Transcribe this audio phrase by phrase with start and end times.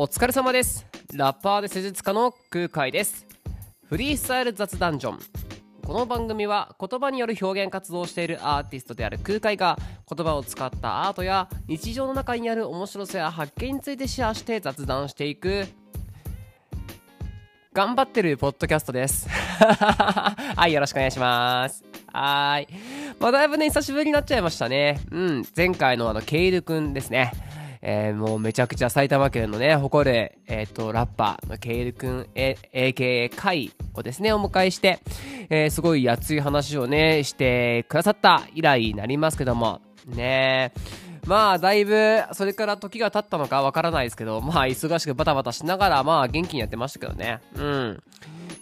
[0.00, 0.86] お疲れ様です。
[1.12, 3.26] ラッパーで施術家の空海です。
[3.88, 5.18] フリースタイル雑談ジョン。
[5.84, 9.76] この番組は言葉による表現活動をしているアーティストである空海が
[10.08, 15.66] 言葉を使ったアートや日常の中にある面白さや発見についてシェアして雑談していく。
[17.72, 19.28] 頑張ってるポッドキャストです。
[19.58, 21.82] はいよろしくお願いします。
[22.12, 22.68] はい。
[23.18, 25.00] まあだいぶね久しぶりになっちゃいましたね。
[25.10, 25.46] うん。
[25.56, 27.32] 前回のあのケイルくんですね。
[27.82, 35.00] えー、もうめちゃくちゃ埼玉県のね、誇る、えっ、ー、と、ラッパーのケイルくん、え、AKA カイをですね、お迎えして、
[35.50, 40.72] えー、すごい熱い話をね、してくださった以来になりますけども、ね
[41.26, 47.40] まあ、だいぶ、それから時が経ったのかわからないですけど、まあ、忙しくバタバタしながら、まあ、元気にやってましたけどね。
[47.54, 48.02] うん。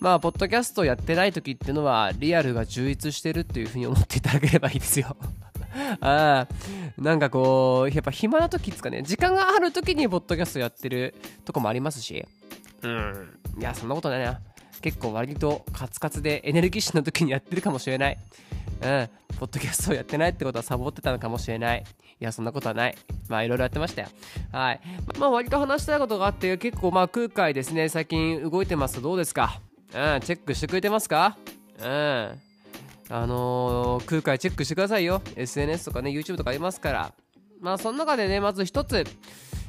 [0.01, 5.17] まあ、ポッドキャストやってない時っていうのは、リアルが充実してるっていうふうに思っていただければいいですよ。
[6.01, 6.47] あ
[6.99, 11.15] なんかこう、やっぱ暇な時っつかね、時間がある時にポッドキャストやってる
[11.45, 12.25] とこもありますし、
[12.83, 13.39] うん。
[13.59, 14.41] いや、そんなことないな。
[14.83, 18.19] 結構割とカツカツでエネルギッシュな時にやってるかもしれない。
[18.83, 19.09] うん。
[19.39, 21.85] ポッドキャストをやってないってことはサボってたのかもしれない。
[22.21, 22.95] いや、そんなことはない。
[23.29, 24.09] まあ、いろいろやってましたよ。
[24.53, 24.81] はい。
[25.19, 29.61] まあ、割と話したいことがあって、結構まあ、空海ですね、最近動いてますどうですか？
[29.95, 31.37] うん、チェックしてくれてますか？
[31.81, 32.41] うん。
[33.09, 35.23] あのー、空海チェックしてくださいよ。
[35.37, 37.13] SNS とかね YouTube とかありますから。
[37.61, 39.05] まあその中でねまず一つ。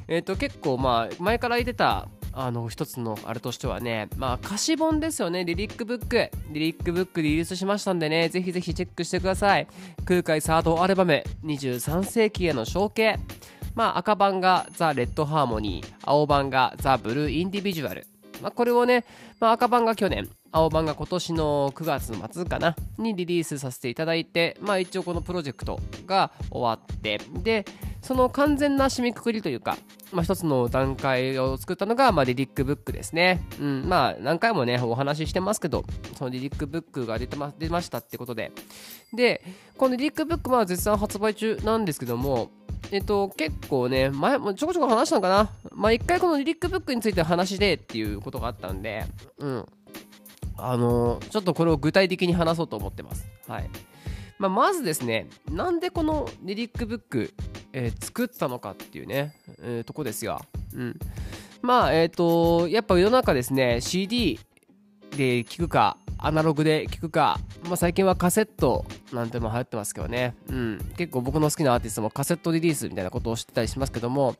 [0.08, 5.44] えっ、ー、と結構まあ前から言ってたあの一つのあれとしてはねまあ歌詞本ですよね。
[5.44, 6.30] リリックブック。
[6.50, 8.28] リリックブックリリースしましたんでね。
[8.28, 9.66] ぜひぜひチェックしてください。
[10.04, 11.22] 空海サードアルバム。
[11.44, 13.18] 23世紀への承継。
[13.74, 15.94] まあ赤版がザ・レッドハーモニー。
[16.02, 18.06] 青版がザ・ブルーインディビジュアル。
[18.42, 19.04] まあ、これをね、
[19.40, 27.64] まあ、赤版が去年青版が今年の9月の末かなにリリースさせていただいて、まあ、一応このプロジェクトが終わってで
[28.02, 29.76] その完全な締めくくりというか、
[30.12, 35.84] まあ、一つの段階を作ったのが、まあ、リリックブックですね、うん、まあ何回もねお話ししてますけど
[36.16, 38.52] そのリリックブックが出てま出ましたってことで。
[39.12, 39.42] で
[39.76, 42.50] このリリックブックは絶賛発売中なんですけども
[42.90, 45.50] えっと、結構ね、前もちょこちょこ話したのかな？
[45.72, 49.04] まあ、一回このリリックブックについて話でっていうことがあったんで、
[49.38, 49.66] うん。
[50.56, 53.26] あの、ちょっとこれを具体的に話そうと思ってます。
[53.46, 53.70] はい。
[54.38, 57.34] まあ、まずですね、なんでこのリリックブック、
[57.72, 60.40] えー、作ったのかっていうね、えー、とこですよ。
[60.74, 60.98] うん。
[61.60, 64.38] まあ、えっ、と、やっぱ世の中ですね、CD
[65.10, 74.34] で聞くか、アナログで聞くか、まあ、最近はカセットなんても流行ってますけどね、うん、結構僕の好きなアーティストもカセットリリースみたいなことを知ってたりしますけども、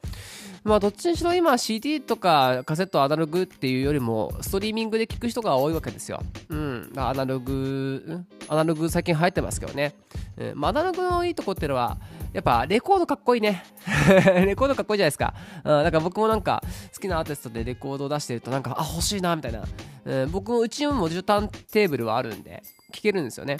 [0.64, 6.20] まあ、どっちにしろ今 CD とかカセットアナログっていうよりもストリーミングで聞く人が多いわけですよ。
[6.48, 9.94] うん、アナログ、アナログ最近流行ってますけどね。
[10.36, 10.60] うん。
[10.60, 11.96] まあ、アナログのいいとこっていうのは、
[12.32, 13.64] やっぱレコードかっこいいね。
[14.46, 15.34] レコードかっこいいじゃないですか。
[15.64, 16.62] うん、だから僕もなんか
[16.94, 19.64] 好きなアーティストでレコードを出してるとなんか、あ、欲しいな、みたいな。
[20.04, 22.62] うん、僕もうちにも受タテーブルはあるんで、
[22.92, 23.58] 聞けるんですよね。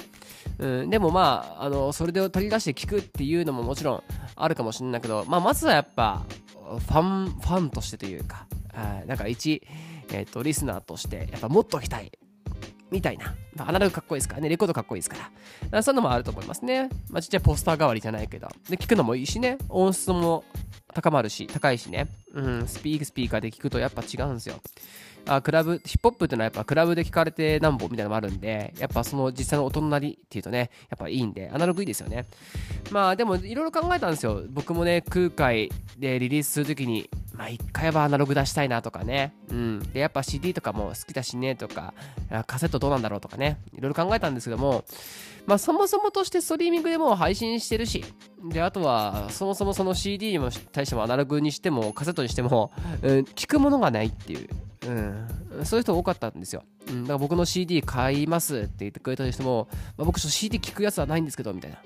[0.58, 4.02] うん、でもまあ、あの、それで取り出して聞くっていうのももちろん
[4.36, 6.24] あるかもしれないけど、まあ、まずはやっぱ、
[6.54, 9.62] ファン、ファンとしてというか、あなんか一、
[10.10, 12.12] えっ、ー、と、リスナーとして、やっぱもっときたい。
[12.91, 13.34] みたいな。
[13.54, 14.49] まあ、アナログかっこいいですからね。
[14.49, 15.31] レコードかっこいいですから。
[15.71, 16.88] らそういうのもあると思いますね。
[17.10, 18.49] まあ、ちっちゃいポスター代わりじゃないけど。
[18.69, 19.59] で、聞くのもいいしね。
[19.69, 20.44] 音質も
[20.94, 22.09] 高まるし、高いしね。
[22.34, 24.56] うん、スピークスピーカーで聞くとやっぱ違うんですよ。
[25.26, 32.26] あクラブ、ヒップホップっていうのはやっぱクラブで聞かれてなんぼみたいなのもあるんで、やっぱその実際の音のなりっていうとね、やっぱいいんで、アナログいいですよね。
[32.90, 34.42] まあでもいろいろ考えたんですよ。
[34.48, 39.34] 僕もね、空海でリリースするときに、まあ一回はアナログ出したいなとかね。
[39.50, 39.78] うん。
[39.92, 41.94] で、やっぱ CD とかも好きだしねとか、
[42.46, 43.58] カセットどうなんだろうとかね。
[43.76, 44.84] いろいろ考えたんですけども、
[45.46, 48.04] まあそもそもとしてストリーミングでも配信してるし、
[48.50, 54.48] で、あとはそもそもその CD にも対してもアナログにしてもカセットにしても、うん、聞くものがないっていう。
[54.88, 56.65] うん、そういう人多かったんですよ。
[56.88, 59.69] うん、だから僕の CD 買いますって言ってくれた人も、
[59.99, 61.78] まあ、僕ちょっと CD 聞くやつはないんですけど、みたいな。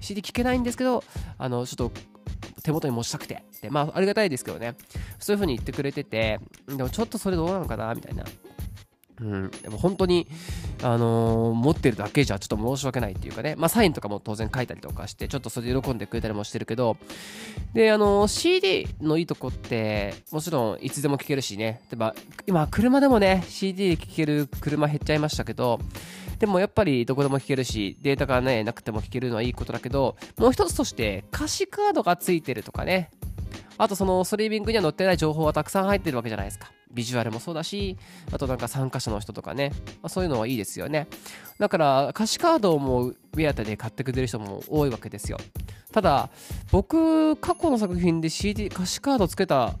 [0.00, 1.02] CD 聞けないんですけど、
[1.38, 1.92] あの、ちょっと
[2.62, 3.42] 手元に持ちたくて。
[3.62, 4.74] で、まあ、ありがたいですけどね。
[5.18, 8.24] そういう風に言ってくれてて、でもちょっとそれどうなのかな、みたいな。
[9.20, 10.26] うん、でも本当に、
[10.82, 16.96] あのー、持ってるだけじゃちょっと申し訳ないっていうかね、まあ、サインとかも当然書いたりとかして、ちょっとそれで喜んでくれたりもしてるけど、
[17.72, 22.14] で、あのー、CD のいいとこって、もちろんいつでも聴けるしね、例えば
[22.46, 25.80] 今、車でもね、CD で聴ける車減っちゃいましたけど、
[26.38, 33.10] でもやっぱりどこでも聴けるし、データがね、なくても聴けるのはいいことだけど、もう一つとして歌詞カードがついてるとかね、
[33.78, 36.70] あとそのストリーミングには載ってない情報はたくさん入ってるわけじゃないですか。
[36.92, 37.96] ビジュアルもそうだし、
[38.32, 39.72] あとなんか参加者の人とかね、
[40.02, 41.08] まあ、そういうのはいいですよね。
[41.58, 45.38] だから歌詞カードをもうウェアタで買ってくれる人も多いわけですよ。
[45.92, 46.30] ただ、
[46.70, 49.74] 僕、過去の作品で CD、歌詞カードつけた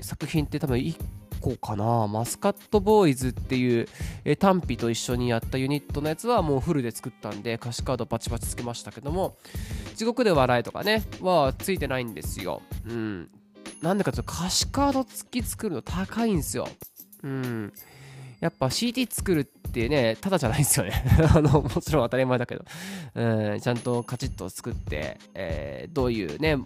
[0.00, 0.96] 作品って多分1
[1.42, 3.88] 個かなマスカットボーイズっていう、
[4.24, 9.36] え単品と一緒にやったユニットのやつはもうフルで作ったんで歌詞カードバチバチつけましたけども
[9.96, 13.28] 地獄で笑えとかねはついてないんですようん
[13.82, 16.68] なんでかというと歌詞カード付き作るの高いんですよ。
[17.22, 17.72] うん。
[18.40, 21.04] やっぱ CT 作るってね、ただじゃないですよね。
[21.34, 21.62] あの。
[21.62, 22.64] もちろん当たり前だけど、
[23.14, 26.56] うん、ちゃんとカチッと作って、えー、どういうね、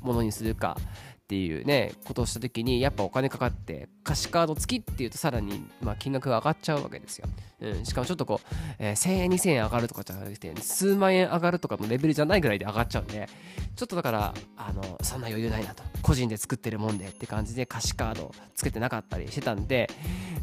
[0.00, 0.76] ものにするか。
[1.22, 7.28] っていうねことをした時にやっぱお金かかって歌詞カード付きっていうとさらに、まあ、金額が上がっちゃうわけですよ、
[7.60, 13.28] うん、しかもちょっとこう、えー、1000円2000円上がるとかじゃなくて数万円上がるとかのレベルじゃないぐらいで上がっちゃうんで
[13.76, 15.82] ちょっとだからあのそんな余裕ないなと。
[16.02, 19.88] 個人で作ってるもんでって感じで歌詞カードつけてなかったりしてたんで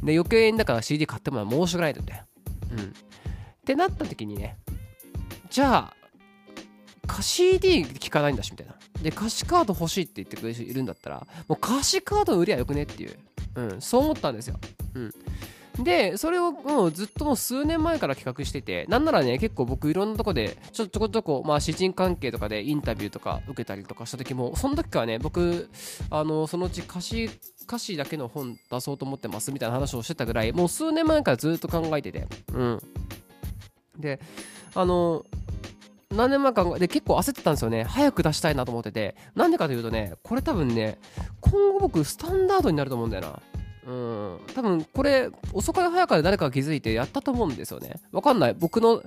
[0.01, 2.13] で余計にだから CD 買ってもらう申し訳ないとて。
[2.71, 2.79] うん。
[2.79, 2.83] っ
[3.65, 4.57] てなった時にね
[5.51, 5.98] じゃあ
[7.21, 8.75] CD 聞かないんだしみたいな。
[9.01, 13.17] で歌詞カード欲しいって言ってくれる人いるんだったらもう歌詞カード売りゃよくねっていう、
[13.55, 14.59] うん、そう思ったんですよ、
[14.93, 25.69] うん、でそれをもうずっともう数年前から企画しててなんならね結構僕いろんなとこでちょちょこちょこまあ詩人関係とかでインタビューとか受けたりとかした時もその時からね僕
[26.09, 27.29] あのそのうち歌詞
[27.63, 32.27] 歌詞だけの本出そうと思ってますみたいな話をしてたぐらいもう数年前からずっと考えてて。
[32.53, 32.79] うん。
[33.97, 34.19] で
[34.75, 35.25] あの
[36.11, 37.83] 何年前かで結構焦ってたんですよね。
[37.83, 39.15] 早く出したいなと思ってて。
[39.35, 40.97] なんでかというとねこれ多分ね
[41.39, 43.39] 今後僕スタンダードになると思うんだよ
[43.85, 43.93] な。
[43.93, 44.39] うん。
[44.55, 47.95] 多分これ遅かれ早かれ誰かが気づいてやったと思うんですよね。
[48.11, 48.55] わかんない。
[48.57, 49.03] 僕の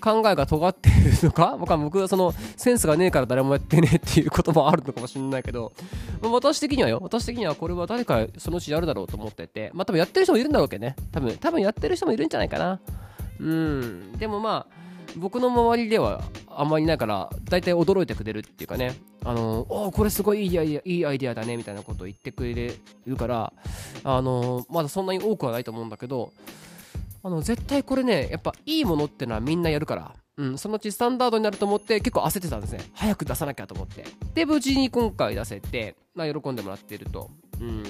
[0.00, 5.72] 考えが尖っているのか僕は僕はそのセンスがねえから誰もやってねえっていうこともあるのかもしれないけど、
[6.22, 7.00] まあ、私的にはよ。
[7.02, 9.72] 私的にはこれは誰かそのうちやるだろうと思ってて。
[9.74, 10.94] まあ多分やってる人もいるんだろうけどね。
[11.10, 12.80] 多分多分やってる人もいるんじゃないかな。
[13.40, 14.12] うん。
[14.12, 14.85] でもまあ
[15.16, 18.94] 僕の周りではあんまりないから大体驚いてくれるっていうかね。
[19.24, 22.72] あのおこれすごいいいアイデアいいアイデアだねみたいなことを言ってくれ
[23.06, 23.52] るから
[24.04, 26.32] あのまだそんなに多くはないと思うんだけど
[27.24, 32.80] あの絶対これねやっぱいいものってのはみんなやるからうん、そのうちスタンダードになると思って結構焦ってたんですね。
[32.92, 34.04] 早く出さなきゃと思って。
[34.34, 37.82] で無事に今回出せて、まあ、喜んでもらってると、うん、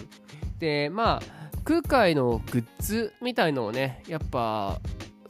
[0.60, 1.22] でまあ
[1.64, 4.80] 空海のグッズみたいのをねやっぱ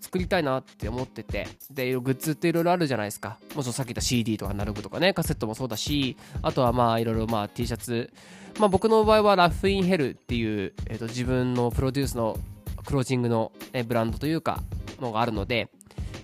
[0.07, 1.49] 作りたいなって思ってて。
[1.71, 3.39] でグッズっていろいろあるじゃないですか。
[3.57, 8.13] もちろんさっき言った CD とかアナログとかねカセットもそうだしあとはまあいろいろまあ T シャツ。
[8.61, 12.39] まあ僕の場合はラフインヘルっていう、えー、と自分のプロデュースの
[12.87, 14.63] クロージングの、えブランドというか
[15.01, 15.69] のがあるので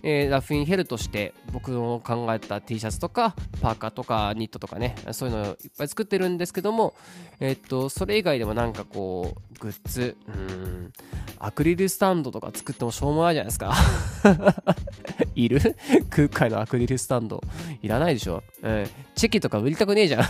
[0.03, 6.95] えー、ラフインヘルとして僕の考えた T シャツとかパーカーとかニットとかねそういうのをいっぱい作ってるんですけども、
[7.41, 10.93] え、っとそれ以外でもなんかこうグッズうん
[11.39, 13.75] アクリルスタンドとか作ってもしょうもないじゃないですか。
[15.35, 15.77] いる？
[16.11, 17.43] 空海のアクリルスタンド。
[17.83, 20.25] いらないでしょ、うん、チェキとか売りたくねえじゃん。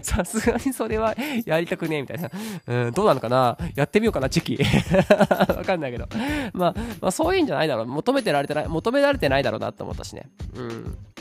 [0.04, 1.14] さすがにそれは
[1.44, 2.30] やりたくねえみたいな。
[2.66, 3.58] うん、どうなのかな？
[3.74, 4.58] やってみようかな、チキ。
[5.48, 6.08] わかんないけど。
[6.52, 7.86] まあ、まあ、そういうんじゃないだろう。
[7.86, 10.28] 求めてられてない、求められてないだろうなって思ったしね。
[10.54, 10.62] う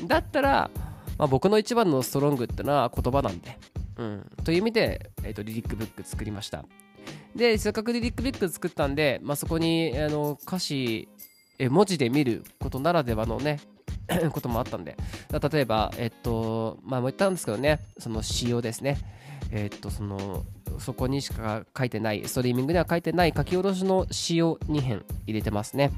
[0.04, 0.08] ん。
[0.08, 0.70] だったら、
[1.18, 3.58] まあ、僕の一番のストロングってのは言葉なんで。
[3.98, 4.32] うん。
[4.44, 6.66] という意味で、えっ、ー、と、リリックブック作りました。
[7.36, 11.08] で、せっかくリリックブック作ったんで、まあ、そこに、あの、歌詞、
[11.58, 13.60] え文字で見ることならではのね
[14.32, 14.96] こともあったんで。
[15.52, 17.80] 例えばえっとまあも言ったんですけどね。
[17.98, 18.98] その仕様ですね。
[19.52, 20.44] えっとその
[20.80, 25.92] そこにしか書いてないストリーミングでは書いてない書き下ろしの仕様2編入れてますね。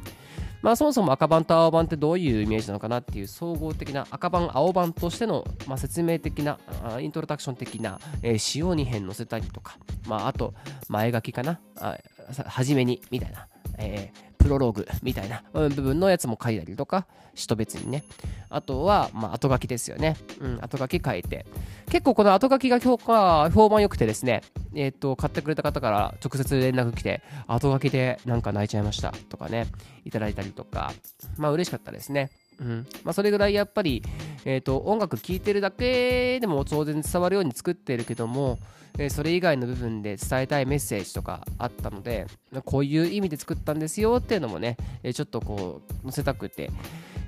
[0.61, 6.59] まあそもそも赤版と青版ってどういうイメージなのかなっていう総合的な赤版青版としての、まあ、説明的な
[6.99, 7.99] イントロダクション的な、
[8.37, 9.77] 仕様2編載せたりとか。
[10.07, 10.53] まああと
[10.89, 11.59] 前書きかな。
[11.79, 11.97] あ
[12.45, 17.05] 初めにみたいな、えープロローグみたいな部分のやつも書いたりとか、
[17.37, 18.03] 人別にね。
[18.49, 20.17] あとは、まあ、後書きですよね。
[20.39, 21.45] うん、後書き書いて。
[21.89, 24.41] 結構この後書きが評価、評判良くてですね、
[24.73, 29.67] えっ、と、買ってくれた方から直接連絡来て、後書きでなんか泣いちゃいましたとかね、
[30.05, 30.91] いただいたりとか、
[31.37, 32.31] まあ嬉しかったですね。
[32.59, 32.87] うん。
[33.03, 34.03] まあ、それぐらいやっぱり、
[34.45, 38.59] えーと、音楽聴いてるだけでも当然伝わるように作ってるけども、
[38.97, 42.27] えー、それ以外の部分で伝えたいメッセージとかあったので
[42.65, 46.71] こういう意味で作ったんですよっていうのもね、えー、ちょっとこう載せたくて。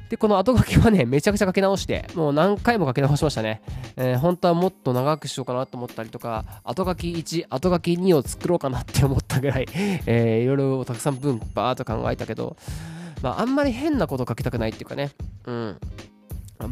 [0.09, 3.61] でこの後書きはねめちゃくちゃ書き直してもう何回も書き直しましたね、
[3.95, 9.67] えー、本当はもっと長くしようかなと思ったりとか後書き1後書き2を作ろうかなって思ったぐらい、
[10.07, 12.57] えー、いろいろたくさん文バーっと考えたけど
[13.21, 15.11] まあ、あんまり変なこと書きたくないっていうかね、
[15.45, 15.79] うん。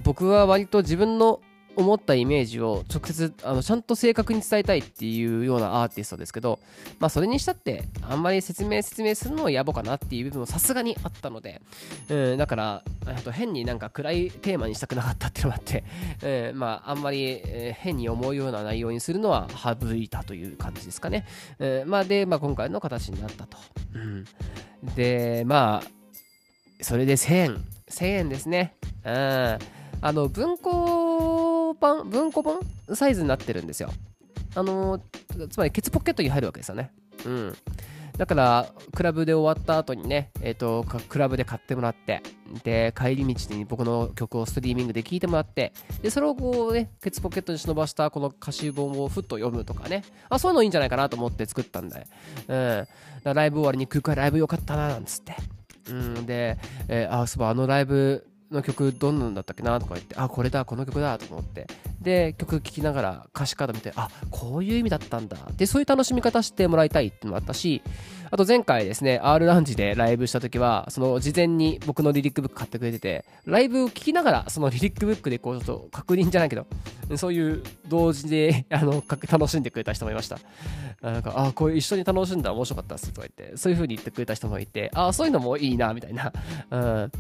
[0.04, 1.40] 僕は割と自分の
[1.78, 6.60] 思ったイメージを直接あのちゃんと正確に伝えたいっていうようなアーティストですけど、
[7.00, 11.62] まあ、それにしたってあんまり説明説明するのは野暮かなっていう部分もさすがにあったので、
[12.10, 15.84] うん、だからあと変になんか暗いテーマにしたくなかったっていうのもあって、
[16.50, 21.28] うん、まああんまり、えー、変に思うような内容にするのは省いたという感じですかね、
[21.60, 23.58] うん、まあで、まあ、今回の形になったと、
[23.94, 24.26] うん、
[24.96, 25.97] でまあ
[26.82, 28.76] それで1000円1000円ですね。
[29.04, 29.58] うん
[30.00, 32.60] あの文庫版文庫版
[32.94, 33.90] サイズになってるんですよ。
[34.56, 35.00] あの
[35.50, 36.92] つまりケツポケットに入るわけですよね。
[37.26, 37.58] うん。
[38.18, 42.24] だから、クラブで終わった後にね、えっ、ー、と、クラブで買ってもらって、
[42.64, 52.00] で、帰り道に僕の曲をストリーミングで聴いてもらって、で、それをこうね、ケツポケットに忍ばしたこの歌詞本をふっと読むとかね、あ、そういうのいいんじゃないかなと思って作ったんだ。
[52.48, 52.88] うん。
[53.24, 55.36] ライブ終わりに空間ライブよかったな、なんつって。
[55.90, 61.68] うん、で、えー、あ、そういえばあのライブの曲どんなんだったっけなとか言って、あ、これだ、この曲だと思って。
[62.02, 65.38] で、曲聴きながら歌詞カード見て、あ、こういう意味だったんだ。
[65.58, 67.82] で、そういう楽しみ方してもらいたいっていうのもあったし、
[68.30, 76.66] あと前回ですね、R ランジでライブした時は、その事前に僕のリリックブック買ってくれてて、ライブを聴きながら、そのリリックブックでこうちょっと確認じゃないけど、
[77.16, 80.40] そういう同時であの楽しんでくれた人もいました。
[81.02, 86.34] なんか、ああ、こういう一緒に楽しんだら面白かったっすとか言って、そういう風に言ってくれた人もいて、ああ、そういうのもいいな、みたいな。
[86.72, 87.12] うん。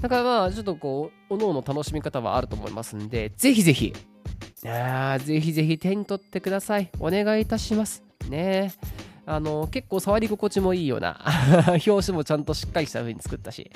[0.00, 3.92] だからまあ、ちょっとこう、おのおの楽しみ方はあると思いますんで、ぜひぜひ、
[4.66, 6.90] あぜひぜひ手に取ってください。
[6.98, 8.02] お願いいたします。
[8.30, 11.18] ねえあの結構触り心地もいいような
[11.86, 13.70] 表紙もちゃんとしっかりした風に作ったし、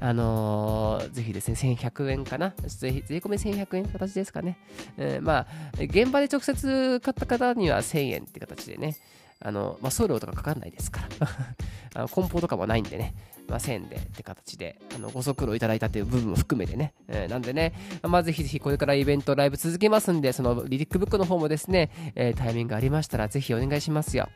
[0.00, 2.54] あのー、ぜひですね、1100円かな？
[2.58, 3.86] 税込み1100円？
[3.86, 4.58] 形ですかね？
[4.96, 5.46] えー、まあ、
[5.78, 8.96] 現場で直接買った方には1000円って形でね、
[9.40, 11.28] あの、まあ、送料とかかかんないですから
[11.94, 13.14] あの梱包とかもないんでね、
[13.48, 17.72] まあ、線でって形で、あのご足労いただいたという部分も含めてね、えー、なんでね、
[18.02, 24.28] まあ、ぜひぜひこれからイベント、ライブ続けますんで、そのリリックブックの方もですね、えー、タイミングありましたら、ぜひお願いしますよ。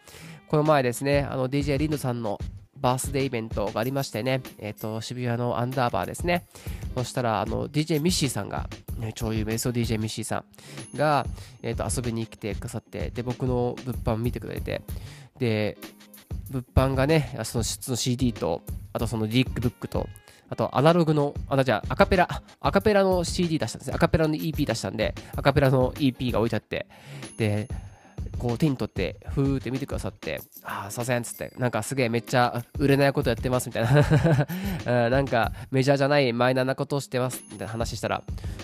[0.48, 2.38] この前ですね、あの DJ リンドさんの
[2.80, 6.46] バースデーイベントがありましてね、えっ、ー、と、渋谷のアンダーバーですね。
[6.94, 10.44] そしたら、あの、DJ ミッシーさんが、ね、超有名そう DJ ミッシーさ
[10.94, 11.26] んが、
[11.62, 14.82] えっ、ー、と、遊びに来てくださって、で、僕の物販見てくれて、
[15.38, 15.76] で、
[16.50, 18.62] 物販がね、その質の CD と、
[18.92, 20.08] あとそのリックブックと、
[20.50, 22.28] あとアナログの、あ、じゃあアカペラ、
[22.60, 23.94] アカペラの CD 出したんですね。
[23.94, 26.86] アカペラの EP 出したんで、アカペラの EP が置いてあって、
[27.36, 27.68] で、
[28.38, 35.08] こう手に取ってふーって見てくださってああさせんっつってなんかすげえめっちゃ売れないことやってますみたいな。
[35.10, 38.22] なんかメジャーじゃないマイナーなことをしてますみたいな話したら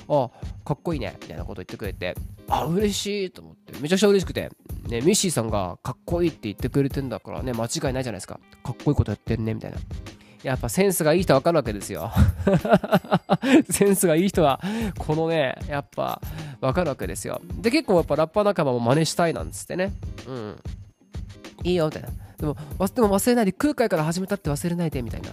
[0.09, 0.31] あ
[0.65, 2.15] かっこいいねみたいなこと言ってくれて
[2.49, 4.51] あ嬉しいと思ってめちゃくちゃ嬉しくて
[4.89, 8.41] ねミッシーさんがかっこいいって言ってくれてんだからね間違いないじゃないですか。
[8.63, 9.79] かっこいいことやってるねみたいな。
[10.45, 12.13] やっぱセンスがいい人はわかるわけですよ
[13.71, 14.61] センスがいい人は
[14.99, 16.21] このねやっぱ
[16.65, 17.41] わかるわけですよ。
[17.61, 19.93] で、結構やっぱラッパー仲間も真似したいなんつってね。
[20.27, 20.57] うん。
[21.63, 22.09] いいよ、みたいな。
[22.39, 25.31] でも、でも忘れないで、空海から始めたって忘れないで、みたいな。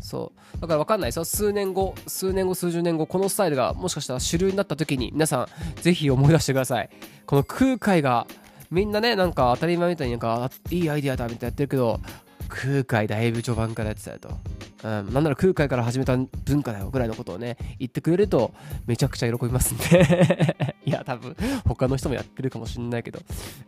[0.00, 0.60] そう。
[0.60, 1.24] だから分かんないですよ。
[1.24, 6.90] 数年後、数年後、数十年後、このスタイルがもしかしたら主流になった時に、皆さん、ぜひ思い出してください。
[7.26, 8.26] この空海が、
[8.70, 12.00] みんなね、なんか当たり前みたいになんか、いいアイディアだみたいなやってるけど、
[12.48, 14.28] 空海だいぶ序盤からやってたよと。
[14.84, 18.52] うん、なんなら空海から始めた文化だよぐらいのことをね、言ってくれると
[18.86, 21.34] めちゃくちゃ喜びますんで いや、多分
[21.66, 23.20] 他の人もやってるかもしれないけど、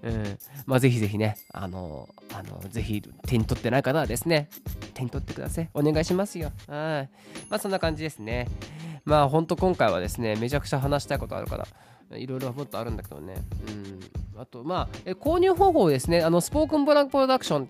[0.03, 4.49] うん、まあぜひぜひね、あの、あの、ぜひ手に取ってない方はですね、
[4.93, 5.71] 手に取ってください。
[5.73, 6.53] お願いしますよ。
[6.69, 7.11] はい。
[7.49, 8.49] まあそんな感じですね。
[9.05, 11.67] まあほんと今回はですね、めちゃくちゃ話したいことあるから、
[12.15, 13.35] いろいろもっとあるんだけどね。
[13.69, 14.41] うん。
[14.41, 16.23] あと、まあ、え購入方法ですね。
[16.23, 17.69] あの、スポークンブランクプロダクション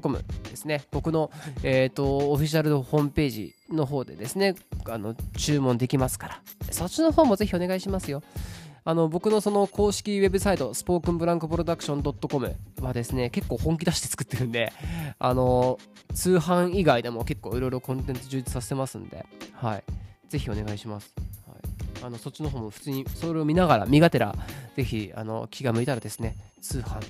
[0.00, 0.84] .com ですね。
[0.90, 1.30] 僕の、
[1.62, 4.54] えっ、ー、と、オフィシャルホームページの方でですね、
[4.86, 6.42] あの、注文できますから。
[6.70, 8.22] そっちの方もぜひお願いしますよ。
[8.84, 14.72] あの僕のその公式ウェブサイト、スポークンブランクプロダクション .com はですね、結構本気出して作ってるんで、
[15.18, 15.78] あの
[16.14, 19.84] 通販以外でも結構いろいろコンテンツ充実させてますんで、はい。
[20.30, 21.14] ぜひお願いします。
[22.02, 24.34] あのそっちの方も普通にそれを見ながら見がてら
[24.76, 27.00] ぜひあの気が向いたらですね通販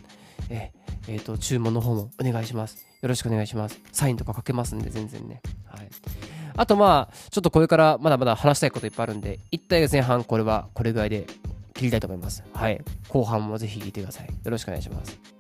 [0.51, 0.73] え
[1.09, 2.87] えー、と注文の方もお願いします。
[3.01, 3.81] よろしくお願いします。
[3.93, 5.41] サインとか書けますんで全然ね。
[5.67, 5.89] はい。
[6.57, 11.27] あとまあちょっとこれからまだまだ話したいこといっぱいあるんで一体前半これはこれぐらいで
[11.75, 12.43] 切りたいと思います。
[12.53, 12.81] はい。
[13.09, 14.27] 後半もぜひ聞いてください。
[14.27, 15.38] よろしくお願いします。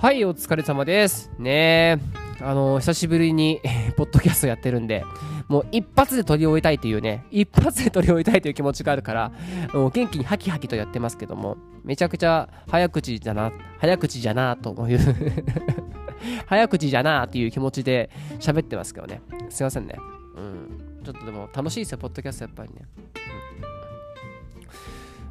[0.00, 1.30] はい、お疲れ様です。
[1.38, 2.00] ね
[2.40, 3.60] えあの、久しぶりに
[3.98, 5.04] ポッドキャストやってるんで、
[5.46, 9.30] もう一発で取り終えたいというね、一発で取り終えたいという気持ちがあるから、
[9.74, 14.98] もう元気にハキハキとやってますけども、めちゃくちゃ早口じゃな、早口じゃなという
[16.48, 19.20] 早口じゃなっていう気持ちで喋ってますけどね。
[19.50, 19.96] すいませんね。
[20.34, 21.04] うん。
[21.04, 22.86] ちょっとでも楽しいですよ、ポッドキャストやっぱりね。
[22.96, 23.04] うん、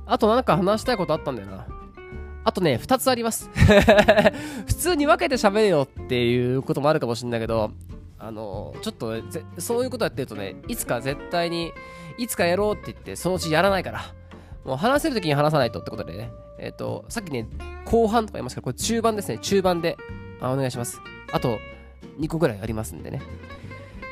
[0.05, 1.78] あとなんか話したいことあったんだよな。
[2.50, 3.48] あとね、2つあります。
[4.65, 7.70] 普通に分けて喋れよっていうこともあるかもしれないけど、
[8.18, 9.13] あのちょっと
[9.60, 11.72] そういうことやってるとね、いつか絶対に、
[12.18, 14.01] いつかやろうって言って、そのうちやらないから、
[14.65, 17.48] もう話せるときに話さないとってことでね、えっ、ー、と、さっきね、
[17.86, 19.96] 後半とか言いますけど、これ中盤ですね、中盤で
[20.41, 21.00] あお願いします。
[21.32, 21.60] あと
[22.20, 23.22] 2個ぐらいありますんでね。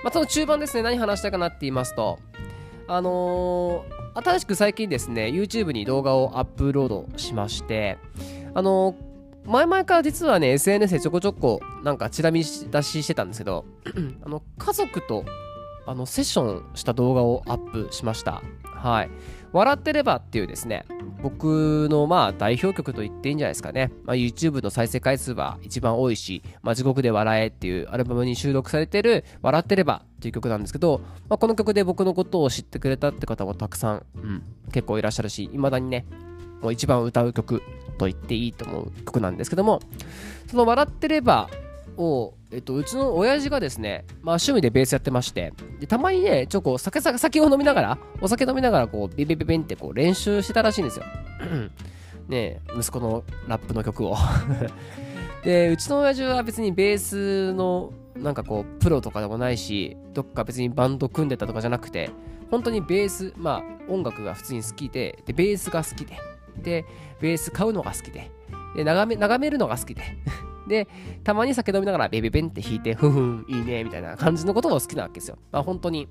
[0.04, 2.20] まあ、その中盤ですね、何話したいかなって言いますと、
[2.88, 7.98] あのー、新しく最近ですね、YouTube に動画をアップロードしまして、
[8.54, 9.08] あのー
[9.48, 13.64] 前々から実はね、SNS でちょこちょこなんかチラ見出ししてたんですけど、
[14.22, 15.24] あの家族と
[15.86, 18.42] あのセッションした動画をアップしました。
[18.66, 19.10] はい。
[19.54, 20.86] 笑ってればっていうですね、
[21.22, 23.92] 僕のまあ代表曲と言っていいんじゃないですかね。
[24.04, 36.06] まあ、YouTube の再生回数は一番多いし、まあ、地獄で笑えっていうアルバムに収録されてる笑ってればっていう曲なんですけど、まあ、この曲で僕のことを知ってくれたって方もたくさん、うん、結構いらっしゃるし、未だにね、
[36.62, 37.62] もう一番歌う曲
[37.98, 39.80] と言っていいと思う曲なんですけども、
[40.50, 41.50] その笑ってれば
[41.98, 51.06] を、えっと、うちの親父がですね、まあ趣味でベースやってまして、でたまにね、ちょっと酒酒を飲みながら、お酒飲みながら、こう、ビビビビンってこう練習してたらしいんですよ。
[52.28, 54.16] ね息子のラップの曲を
[55.44, 62.10] で、うちの親父は別にベースのなんかこう、プロとかでもないし、どっか別にバンド組んでたとかじゃなくて、
[62.50, 66.18] 本当にベース、まあ音楽が普通に好きで、で、ベースが好きで、
[66.62, 66.86] で、
[67.22, 68.32] ベース買うのが好きで、
[68.76, 70.02] で、眺め、眺めるのが好きで
[70.68, 70.88] で、
[71.24, 75.38] たまに酒飲みながらベベベンって弾いて、ふふん、いいね、みたいな感じのことが好きなわけですよ。
[75.52, 76.08] まあ本当に、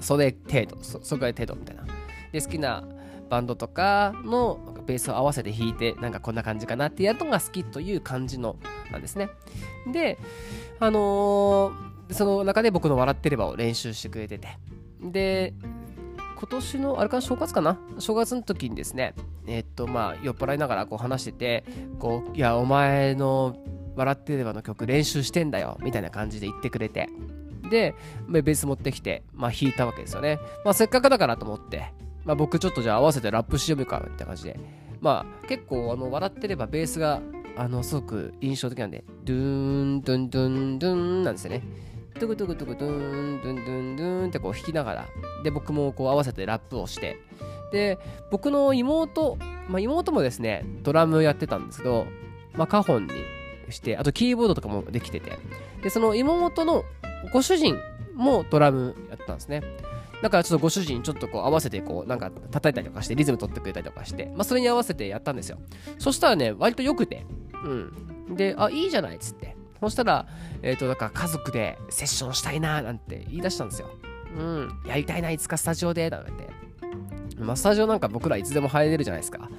[0.00, 1.84] それ程度、そそれ程度みたいな。
[2.32, 2.84] で、好きな
[3.28, 8.56] バンドとかのベースを合わせて弾いて、なんかこんな感じかなってやるのが好きという感じの
[8.90, 9.30] なんですね。
[9.92, 10.18] で、
[10.80, 14.58] あのー、その中で僕の笑ってればを練習してくれてて。
[15.00, 15.54] で、
[16.42, 19.14] 今年の、あれかな、正月かな正月の時にですね、
[19.46, 21.64] え、っと、まあ、酔っ払いながらこう話してて、
[22.00, 23.56] こう、いや、お前の
[23.94, 27.08] 笑ってればの曲練習してんだよ、みたいな感じで言ってくれて、
[27.70, 27.94] で、
[28.28, 30.40] ベース持ってきて、まあ、弾いたわけですよね。
[30.64, 31.92] まあ、せっかくだからと思って、
[32.24, 34.58] まあ、僕ちょっとじゃあ合わせてラップしてみるか、みたいな感じで、
[35.00, 37.20] まあ、結構、あの、笑ってればベースが、
[37.56, 41.62] あの、すごく印象的なんで、ドゥーン、ドゥン、ドゥン、ドゥンなんですよね。
[42.14, 45.08] トゥクトゥクトゥクドゥンドゥンドゥンドゥンってこう弾きながら
[45.42, 47.18] で僕もこう合わせてラップをして
[47.72, 47.98] で
[48.30, 49.36] 僕の妹、
[49.68, 52.06] まあ、妹もですねドラムやってたんですけど、
[52.54, 53.12] まあ、カホンに
[53.70, 55.38] してあとキーボードとかもできてて
[55.82, 56.84] でその妹の
[57.32, 57.78] ご主人
[58.14, 59.62] もドラムやったんですね。
[60.22, 65.58] だからちょっとご主人ちょっとこう合わせてこうなんか叩いたりとかしてリズム取ってくれたりとかして、まあ、それに合わせてやったんですよ。
[65.98, 67.26] そしたらね割と良くて。
[67.64, 67.68] う
[68.32, 68.36] ん。
[68.36, 69.56] であいいじゃないっつって。
[69.82, 70.26] そしたら、
[70.62, 73.90] えっ、ー、と、だから家族でセッションしたいななんて言い出したんですよ。
[74.36, 76.48] うん、やりたいな、いつかスタジオで、なんて。
[77.38, 79.50] まあ、スタジオなんか僕らいつでも入れるじゃないですか。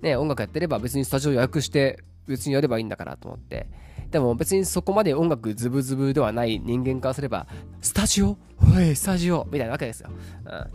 [0.00, 3.66] ね、音楽やってれば別にスタジオ予約して別にやればいいんだからと思って。
[4.10, 7.46] でも別にそこまで音楽ズブズブではない人間からすれば、
[7.80, 8.36] スタジオ？
[8.60, 9.46] おい、スタジオ？
[9.50, 10.10] みたいなわけですよ。
[10.10, 10.48] うん。
[10.48, 10.68] ま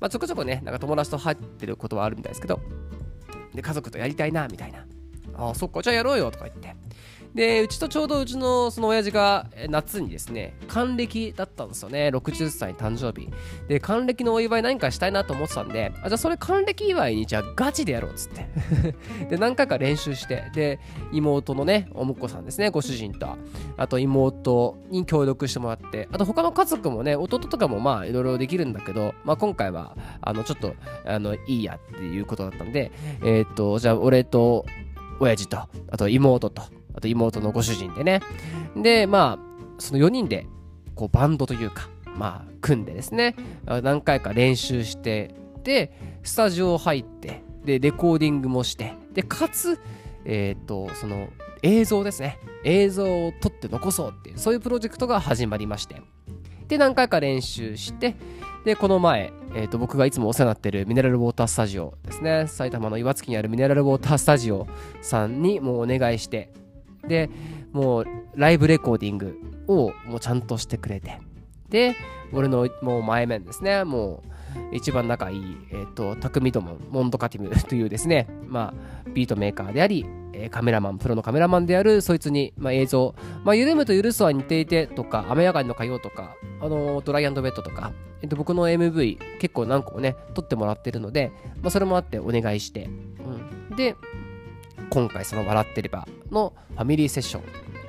[0.00, 2.60] あ、ちょこちょこね、なんか友達と入ってることはあるみたいですけど、
[3.54, 4.86] で、家族とやりたいな、みたいな。
[5.36, 6.74] あ、そっか、じゃあやろうよとか言って。
[7.38, 12.08] で、うちとちょうどうちのその親父が夏にですね、還暦だったんですよね。
[12.08, 13.28] 60歳誕生日。
[13.68, 18.48] で、還暦のお祝い何かしたいなと思ってたんで、あじゃあそれ還暦祝いにじゃあガチでやろうっつって。
[19.30, 20.80] で、何回か練習して、で、
[21.12, 23.28] 妹のね、お婿さんですね、ご主人と、
[23.76, 30.74] あと妹に協力してもらって、あと他の家族もね、弟とかもまあいろいろできるんだけど、まあ今回は、あの、ちょっと、
[31.06, 32.90] あの、いいやっていうことだったんで、
[33.22, 34.66] えー、っと、じゃあ俺と、
[35.20, 35.58] 親父と、
[35.90, 36.62] あと妹と、
[36.98, 38.20] あと妹のご主人でね。
[38.76, 40.46] で、まあ、その4人で、
[40.96, 45.32] こう、バンドというか、まあ、組んでですね、何回か練習して、
[45.62, 45.92] で、
[46.24, 49.78] スタジオ入って、で、レコーディングもして、で、かつ、
[50.24, 51.28] えっ、ー、と、その、
[51.62, 52.38] 映像ですね。
[52.64, 56.02] 映像を撮って残そうっていう、そういうプロジェクトが始まりまして。
[56.66, 58.16] で、何回か練習して、
[58.64, 62.46] で、この前、えーと、僕がいつもお世話になってるミネラルウォータースタジオですね。
[62.48, 64.66] 埼玉の岩槻にあるミネラルウォータースタジオ
[65.00, 66.52] さんにもうお願いして、
[67.08, 67.30] で、
[67.72, 71.20] もうライブレコーディングをもうちゃんとしてくれて、
[71.68, 71.96] で、
[72.32, 80.06] 俺のもう前面ですね、もう、一番仲いい、えっ、ー、と、匠ども、モンドカティムというですね、まあ、ビートメーカーであり、
[80.50, 87.92] カメラマン、プロのカメラマンであるそいつに、まあ、映像、まあ、緩むと許すは似ていてとか、雨上がりの火曜とか、あのドライベッドとか、
[88.22, 92.88] えっと、僕の MV 結構何個もね、撮ってもらってるので、まあ、それもあってお願いして、
[93.70, 93.96] うん、で、
[94.90, 97.42] 今回その笑ってればのファミリーセッション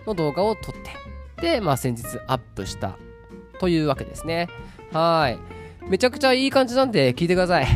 [0.06, 2.98] の動画を撮って、で、まあ先日アップした
[3.60, 4.48] というわけですね。
[4.92, 5.40] はい。
[5.90, 7.68] めちゃくちゃいい感じなんで聞いてください。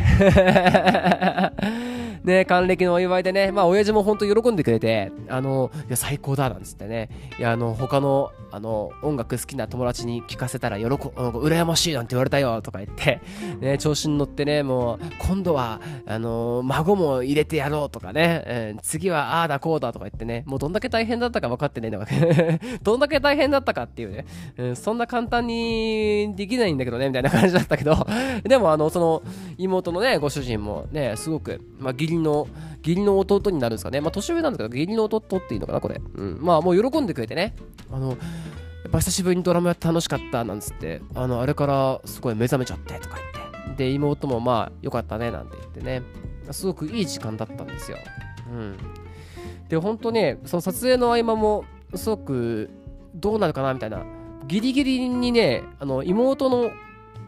[2.24, 13.20] ね、還暦のお祝いでね、まあ、親父も本当喜んでくれて、あの、いや、最高だ、なんつってね、いや、あの、他の、あの、音楽好きな友達に聞かせたら、喜、羨ましいなんて言われたよ、とか言って、
[13.60, 22.06] ね、調子に乗ってね、もう、今度は、あの、孫も入れてやろうとかね、えー、次は、ああだこうだとか言ってね、もうどんだけ大変だったか分かってねえのか
[22.82, 24.24] どんだけ大変だったかっていうね、
[24.56, 28.06] うん、そんな簡単にできないんだけどね、みたいな感じだったけど、
[28.44, 29.22] でも、あの、その、
[29.58, 32.48] 妹のね、ご主人もね、すごく、まあ、義理理の、
[32.78, 34.00] 義理の弟になるんですかね。
[34.00, 36.00] まあ、年上なんですけど、義理の弟っていうのかな、これ。
[36.14, 36.38] うん。
[36.40, 37.54] まあ、もう喜んでくれてね。
[37.90, 38.18] あの、やっ
[38.90, 43.84] ぱ久しぶりにドラムやって楽しかったなんつって、あの、あれからすごい目覚めちゃってとか言って。
[43.84, 46.02] で、妹もまあ、よかったねなんて言ってね。
[46.50, 47.98] すごくいい時間だったんですよ。
[48.50, 48.76] うん。
[49.68, 52.70] で、本当ね、その撮影の合間も、すごく、
[53.14, 54.02] どうなるかなみたいな。
[54.46, 56.70] ギリギリにね、あの、妹の、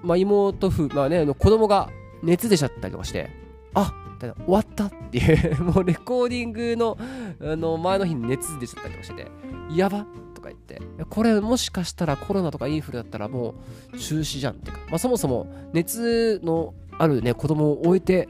[0.03, 1.89] まあ、妹夫、まあね、子供が
[2.23, 3.31] 熱出ちゃったりとかして、
[3.75, 6.99] あ終わったっていう もうレコーディングの
[7.41, 9.31] あの前の日に熱出ちゃったりとかしてて、
[9.75, 13.55] やばとか言って、これもしかしたらコロナとかインフルだったらも
[13.93, 18.29] う中止じゃんっていうか、まあ、そもそも熱のあるね、子供を置いて、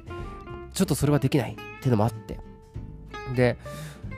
[0.73, 2.39] ちょっとそれはできないっていうのもあって。
[3.35, 3.57] で、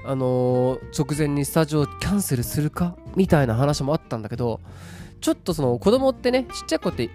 [0.04, 4.61] あのー、直前にスタジオキャンセルするかみたいな話もあったんだけど、
[5.20, 7.11] ちょっとその子供ってね、ちっちゃい子って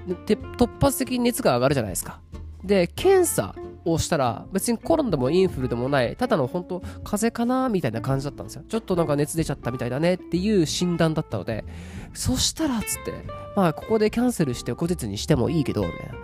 [0.57, 2.19] 突発的に熱が上がるじゃないですか。
[2.63, 3.55] で、検査
[3.86, 8.63] をしたら、別にコロナでもインフルでもない、ただの本当、風邪かなみたいな感じだったんですよ。
[8.67, 11.65] ちょっとなんか熱出ちゃったみたいだねっていう診断だったので、
[12.13, 13.13] そしたら、つって、
[13.56, 16.15] まあ、ここでキャンセルして後日にしてもいいけど、みたいな。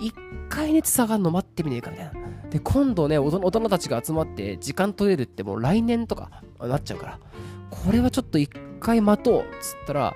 [0.00, 0.14] 一
[0.48, 2.12] 回熱下がるの待ってみねえか、みたいな。
[2.50, 7.18] で、今度ね、大人たちが集まって時間取れるってもう来年とかなっちゃうから、
[7.70, 10.14] これはちょっと一回待とうっ、つったら、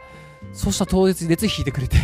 [0.52, 1.96] そしたら当日熱引いてくれて、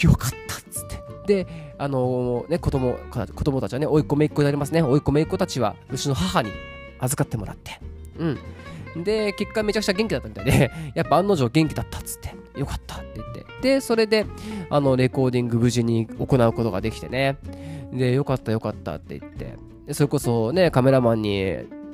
[0.00, 1.44] よかったっつって。
[1.44, 4.82] で、あのー、ね、子供、子供たちはね、甥っ子姪っ子になりますね。
[4.82, 6.50] 甥っ子姪っ子たちは、うちの母に
[7.00, 7.80] 預かってもらって。
[8.18, 9.02] うん。
[9.02, 13.44] で、結果めちゃくちゃ元気だったみたいで、 やっぱ案の定元気だったっつって、よかったって言って。
[13.62, 14.26] で、それで、
[14.70, 17.38] あの、レコーディング無事に行うことができてね。
[17.92, 19.58] で、よかったよかったって言って。
[19.92, 21.42] それこそね、カメラマンに、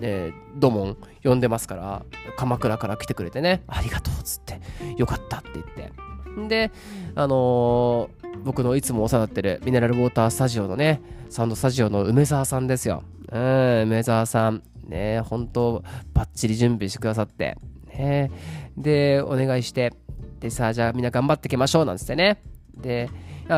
[0.00, 2.02] ね、ドモン呼んでますから、
[2.36, 4.60] 鎌倉から来てくれてね、ありがとうっつって、
[4.98, 5.92] よかったって言って。
[6.46, 6.70] で、
[7.16, 13.02] あのー、僕のいつもお世話になってるミネラルウォータースタジオのね、サウンドスタジオの梅沢さんですよ。
[13.32, 14.62] うん、梅沢さん。
[14.86, 15.82] ね、本当
[16.14, 17.58] バッチリ準備してくださって。
[17.88, 18.30] ね、
[18.76, 19.92] で、お願いして、
[20.40, 22.40] でさあ、じゃあみんな頑張っていきましょうなんつってね。
[22.76, 23.10] で、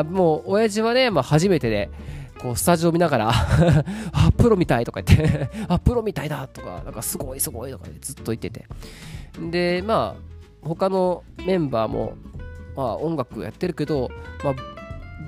[0.09, 1.91] もう、親父はね、まあ、初めてで、
[2.41, 3.31] こう、スタジオ見ながら
[4.13, 8.67] あ、プロみたいとか言ってあ、プロみたいだとか、なんかすごいすごいとかずっと言ってて。
[9.51, 12.15] で、まあ、他のメンバーも、
[12.77, 14.11] まあ、音楽やってるけど、
[14.45, 14.55] まあ、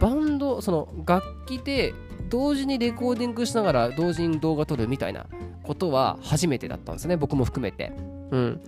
[0.00, 1.94] バンドその楽器で
[2.28, 5.26] 同時にレコーディングしながら同時に動画撮るみたいな
[5.62, 7.92] ことは初めてだったんですね僕も含めて。
[8.30, 8.60] うん。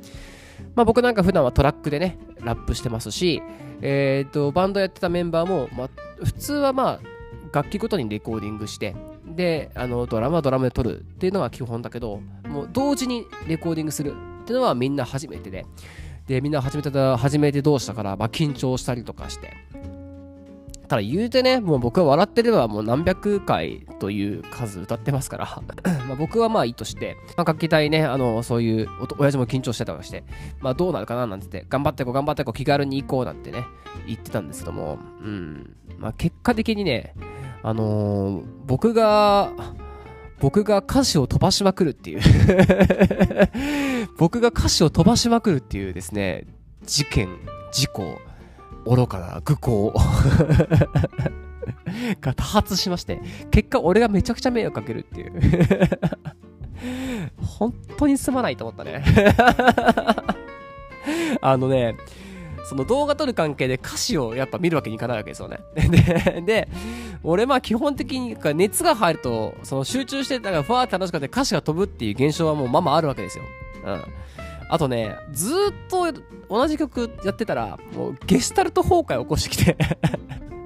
[0.75, 3.43] まあ僕なんか普段はトラックでねラップしてますし
[3.81, 5.91] えっ、ー、とバンドやってたメンバーも、まあ、
[6.25, 7.01] 普通はまあ
[7.53, 8.95] 楽器ごとにレコーディングして
[9.27, 15.65] であのドラムはドラムで撮るっていうのが基本だけどもう同時にレコーディングするっていうのはみんな初めてで。
[16.27, 19.53] で、みんな始めた、初めてどうしたから、まあ、緊張したりとかして。
[20.89, 25.63] ただ言うてね、もう僕は笑ってればもう何百回という数歌ってますから
[26.07, 30.25] ま僕はまあいいとして、まあ、楽器隊ね、あの、そういう、親父も緊張してたりとかして、
[30.61, 33.65] まあどうなるかななんて言って、頑張ってこう頑張ってこう気軽に行こうなんてね、
[34.07, 35.75] 言ってたんですけども、うん。
[35.99, 37.15] まあ結果的にね、
[37.63, 39.53] あのー、僕が、
[40.41, 42.21] 僕が歌詞を飛ばしまくるっていう。
[44.19, 46.47] 僕が歌詞を飛ばしまくるっていうですね、
[46.85, 47.29] 事件、
[47.73, 48.19] 事故、
[48.87, 49.95] 愚かな愚行。
[52.21, 53.21] が多発しまして、
[53.51, 55.33] 結果俺がめちゃくちゃ迷惑かけるっていう。
[57.41, 59.05] 本当にすまないと思ったね。
[61.41, 61.97] あのね、
[62.65, 65.59] その動画撮る関係で歌詞をやっぱ見るわけにいかないわけですよね。
[65.75, 66.69] で、で
[67.23, 73.45] 俺まあ基本的に熱が入ると、その集中してたらふわーって楽しくて歌詞が飛ぶっていう現象はもうままあるわけですよ。
[73.85, 74.05] うん。
[74.71, 75.55] あとね、ずっ
[75.89, 76.07] と
[76.49, 79.77] 同じ曲やってたら、もうゲスタルト崩壊起こしてきて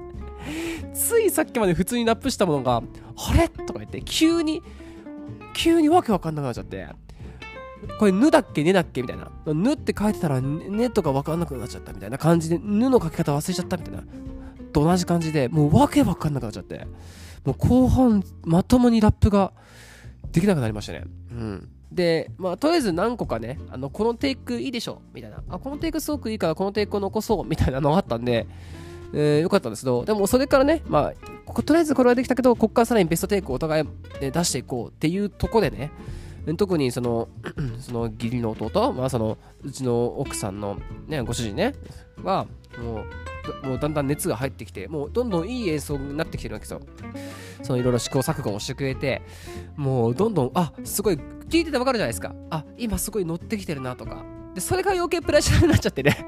[0.93, 3.49] ついさっきまで普通にラップしたものが、あれ？
[3.49, 4.63] とか言って、急に、
[5.53, 6.87] 急にわけわかんなくなっちゃって、
[7.97, 9.31] これ、ぬだっけ、ねだっけみたいな。
[9.45, 14.03] ぬって書いてたら、ねとかわかんなくなっちゃったみたいな感じで、ぬの書き方忘れちゃったみたいな。
[14.71, 16.85] と同じ感じで、もうわけわかんなくなっちゃって、
[17.45, 19.53] もう後半、まともにラップが
[20.31, 21.03] できなくなりましたね。
[21.31, 21.69] うん。
[21.91, 25.41] で、まあ、とりあえず何個かね、あの、このテイクいいでしょみたいな。
[25.49, 28.45] あ、このテイクすごくいいから、このテイクを残そうみたいなのがあったんで、
[29.13, 31.13] えー、よかったんですけど、でもそれからね、ま
[31.47, 33.83] あ、とりあえずこれはできたけど、ここからさらにベストテイクをお互い、
[34.21, 35.91] ね、出していこうっていうとこでね、
[36.57, 37.29] 特にその、
[37.79, 41.73] その義理の弟、まあその、うちの奥さんのね、ご主人ね、
[42.23, 42.45] は、
[42.81, 43.03] も
[43.63, 46.81] う、もうだんだん熱が入ってきて、もうどんどんいい演奏になってきてるわけですよ。
[47.63, 49.21] そのいろいろ試行錯誤をしてくれて、
[49.75, 52.33] もうどんどん、あすごい、聞いててわかるじゃないですか。
[52.49, 54.23] あ今すごい乗ってきてるなとか。
[54.53, 56.25] で、それが余計プレッシャーになっちゃってね。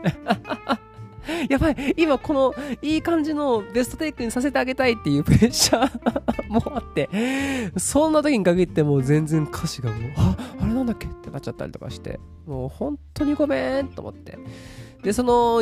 [1.49, 7.09] やばい、今このいい感じのベストテイクにさせてあげたいっていうプレッシャー もあって、
[7.77, 14.37] そんな時に限ってもう全然歌詞がもう、あ、あれなんだっけってなっちゃったりとかして、もう本当にごめんと思って。
[15.03, 15.61] で、その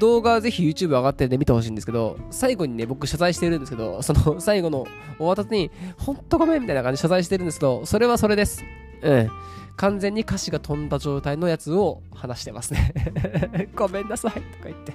[0.00, 4.86] 動画ぜひ YouTube 上がってるんで見てほしいんですけど、最後にね、僕謝罪してるんですけど、その最後の
[5.18, 8.64] 終わった後に、ほんとごめんみたいな感じで謝罪してるんですけど、それはそれです。
[9.02, 9.30] うん。
[9.78, 12.92] 完全に歌詞が飛んだ状態のやつを話してますね
[13.74, 14.92] ごめんなさいとか言って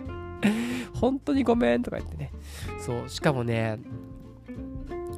[1.03, 2.31] 本当にごめんとか言ってね。
[2.79, 3.77] そう、しかもね、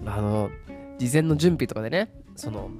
[0.04, 0.50] あの、
[0.98, 2.72] 事前の準備とかでね、その、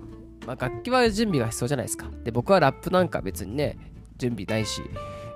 [0.48, 2.08] まあ、楽器は準備が必要じゃないですか。
[2.24, 3.78] で、僕はラップなんか別にね、
[4.18, 4.82] 準備ないし、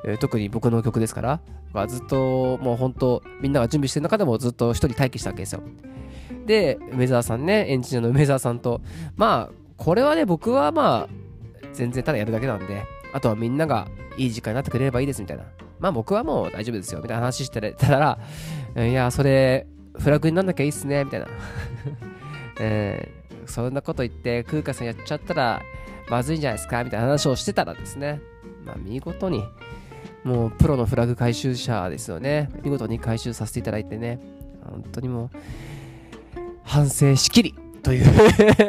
[0.03, 5.61] えー、特に僕の曲ですから、ずっともう本当、みんなが準備してる中でもずっと一人待機したわけですよ。
[6.47, 8.81] で、梅沢さんね、エンジニアの梅沢さんと、
[9.15, 11.28] まあ、これはね、僕はまあ、
[11.79, 13.87] 全然ただやるだけなんで、あとはみんなが
[14.17, 15.45] いい時間になってくれればいいですみたいな。
[15.79, 18.19] まあ僕はもう大丈夫ですよみたいな話してたら、
[18.75, 19.65] いや、それ、
[19.97, 21.27] フラグになんなきゃいいっすねみたいな。
[22.59, 23.07] え
[23.45, 25.61] ー、そんなこと言って、空海さんやっちゃったら
[26.09, 28.19] まずいんじゃないですかみたいな話をしてたらですね、
[28.65, 29.45] まあ見事に、
[30.25, 32.49] もうプロのフラグ回収者ですよね。
[32.61, 34.19] 見事に回収させていただいてね、
[34.69, 35.37] 本当にもう、
[36.65, 38.05] 反省しきりという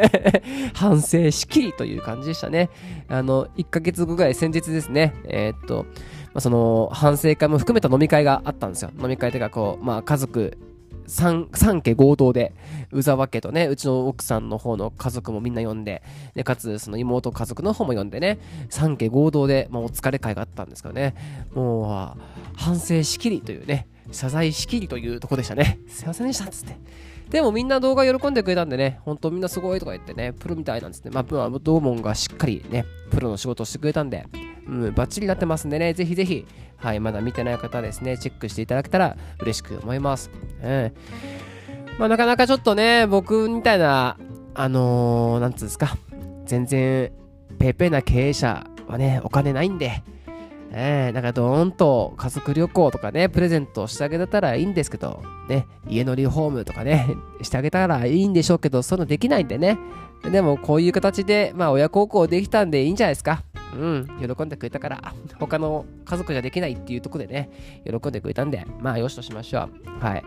[0.75, 2.71] 反省しきりという感じでしたね。
[3.09, 5.87] あの、1ヶ月後ぐらい先日ですね、えー、っと、
[6.33, 8.91] まあ、その反省会も含めた飲み会があったんですよ。
[9.01, 10.57] 飲み会というか、こう、まあ、家族
[11.11, 12.55] 3, 家合同で、
[12.93, 16.03] 宇沢家とね、うちの奥さんの方の家族もみんな呼んで、
[16.35, 18.39] でかつ、その妹家族の方も呼んでね、
[18.71, 21.15] 3家合同で、まあ、お疲れ会があったんですけどね、
[21.53, 22.21] もう、
[22.57, 25.81] 反省しきりというね、謝罪しきりというとこでしたね。
[25.89, 26.77] すいませんでしたっつって。
[27.31, 31.11] でもみんな動画喜んでくれたんでね、本当みんなすごいとか言ってね、プロみたいなんですね。
[31.13, 34.27] まあ、ドーモンがしっかりね、プロの仕事をしてくれたんで、
[34.67, 36.45] うん、バッチリなってますんでね、ぜひぜひ、
[36.77, 40.31] はい、まだ見てない方ですね、チェックしていただけたら嬉しく思います。
[40.63, 40.93] うん。
[41.99, 44.17] まあ、なかなかちょっとね、僕みたいな、
[44.55, 45.97] あのー、なんつうんですか、
[46.47, 47.13] 全然、
[47.59, 50.03] ペーペーな経営者はね、お金ないんで、
[50.73, 59.79] えー、なんかドーンと家族旅行とかね、プレゼントしてあげたらいいんですけど、ね、家のリフォームとかね、 してあげたらいいんでしょうけど、そういうのできないんでね。
[60.31, 63.43] でも、こういう形で、まあ、親孝行できたんでいいんじゃないですか。
[63.75, 64.07] うん、
[64.37, 67.51] 喜んでくれたから、 他の家族じゃできないっていうとこでね、
[67.85, 69.69] 喜んでくれたんで、まあ、よしとしましょ
[70.01, 70.05] う。
[70.05, 70.25] はい。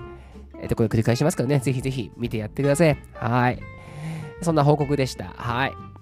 [0.61, 2.97] えっと、これ繰り返しますけどね、ぜひぜひ見てやってください。
[3.13, 3.59] はい。
[4.41, 5.33] そんな報告でした。
[5.35, 5.92] はい。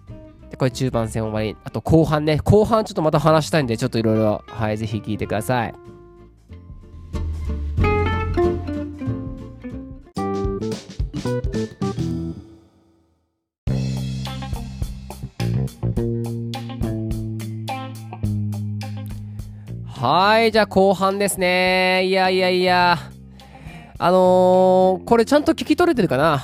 [0.51, 1.57] で、これ中盤戦終わり。
[1.63, 2.37] あと後半ね。
[2.43, 5.73] 後半ちょっとまた話したいんで、ちょっといろいろ、はい、ぜひ聞いてください。
[19.87, 22.05] はい、じゃあ後半ですね。
[22.05, 22.97] いやいやいや。
[23.99, 26.43] あのー、これちゃんと聞き取れてるかな？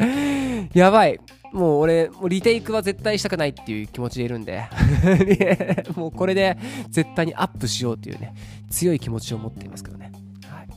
[0.72, 1.20] やばい。
[1.54, 4.64] もう俺、もうリテイクは絶対したくないっていう気持ちでいるんで
[5.94, 6.58] もうこれで
[6.90, 8.34] 絶対にアップしようっていうね、
[8.70, 10.10] 強い気持ちを持っていますけどね。
[10.48, 10.68] はい。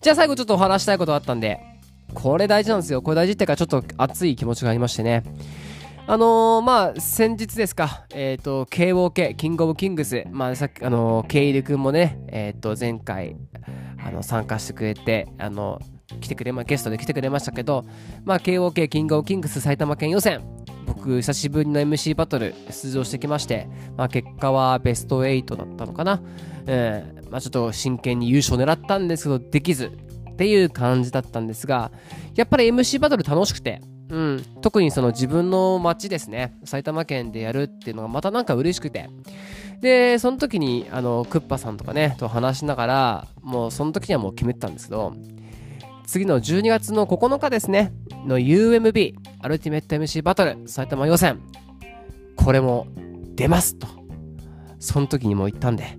[0.00, 1.60] じゃあ最後ちょっとお話したいことがあったんで、
[2.14, 3.02] これ大事なんですよ。
[3.02, 5.22] これ大事っていうかちょっと熱い気持ちがありましてね。
[6.06, 13.36] あのー、まあ、先日ですか、えっ、ー、と、KOK、キングオブキングス、まあ、さっき、あのー、ケイル君もね、えっ、ー、と、前回、
[14.02, 15.78] あの、参加してくれて、あの、
[16.20, 17.84] 来てくれま、ゲストで来てくれましたけど、
[18.24, 20.42] まあ、KOK キングオブキングス埼玉県予選、
[20.86, 26.22] 僕、久しぶりの MC バトル出場してきまして、まあ、結果はベスト8だったのかな。
[26.66, 29.86] えー、まあ、ちょっと真剣に優勝狙ったんですけど、できず
[30.30, 31.90] っていう感じだったんですが、
[32.34, 39.10] やっぱり MC バトル楽しくて、うん、特にその自分の街ですね、埼玉県でやるっていうのがまたなんか嬉しくて、
[39.80, 45.14] でその時にあのクッパさんとかねと話しながらもうその時にはもう決めてたんですけど
[46.08, 47.92] 次の12月の9日ですね。
[48.26, 51.38] の UMB アルティメット MC バトル埼玉予選
[52.34, 52.86] これも
[53.36, 53.86] 出ますと。
[54.78, 55.98] その時にも言ったんで。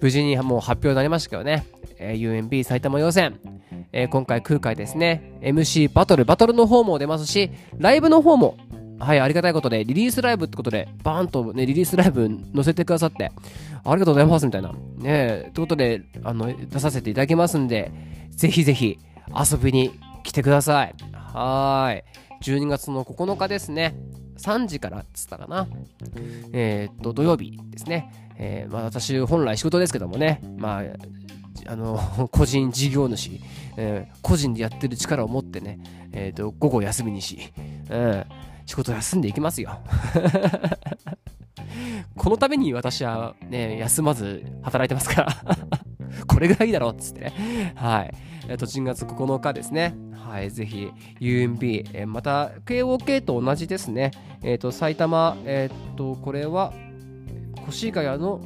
[0.00, 1.66] 無事にもう発表になりましたけどね、
[1.98, 3.40] えー、UMB 埼玉予選、
[3.90, 5.40] えー、今回空海ですね。
[5.42, 8.56] MC バトルバトルの方も出ますしライブの方も
[9.00, 13.30] はい、ありがたいことで、リリースライブってことで、バーンとね、リリースライブ載せてくださって、
[13.84, 14.72] ありがとうございますみたいな。
[14.72, 17.92] ねえ、ということで、あの、出させていただきますんで、
[18.30, 18.98] ぜひぜひ
[19.34, 20.94] 遊びに来てください。
[21.12, 22.04] はい。
[22.42, 23.94] 12月の9日ですね。
[24.38, 25.66] 3時からっつったかな。
[26.52, 28.12] えー、っと、土曜日ですね。
[28.38, 30.82] えー、まあ私、本来仕事ですけどもね、まあ、
[31.66, 31.98] あの、
[32.30, 33.40] 個人事業主、
[33.76, 35.78] えー、個人でやってる力を持ってね、
[36.12, 37.38] えっ、と、午後休みにし、
[37.90, 38.24] うん、
[38.66, 39.80] 仕事休んでいきますよ。
[42.16, 45.36] このために私はね、休まず働いてますから
[46.26, 47.72] これぐらいいいだろっつってね。
[47.76, 48.14] はい。
[48.48, 49.96] えっと、10月9日ですね。
[50.12, 50.50] はい。
[50.50, 54.10] ぜひ、UMB、え、また、KOK と同じですね。
[54.42, 56.72] えっ、ー、と、埼玉、えっ、ー、と、これは、
[57.68, 58.40] 越谷の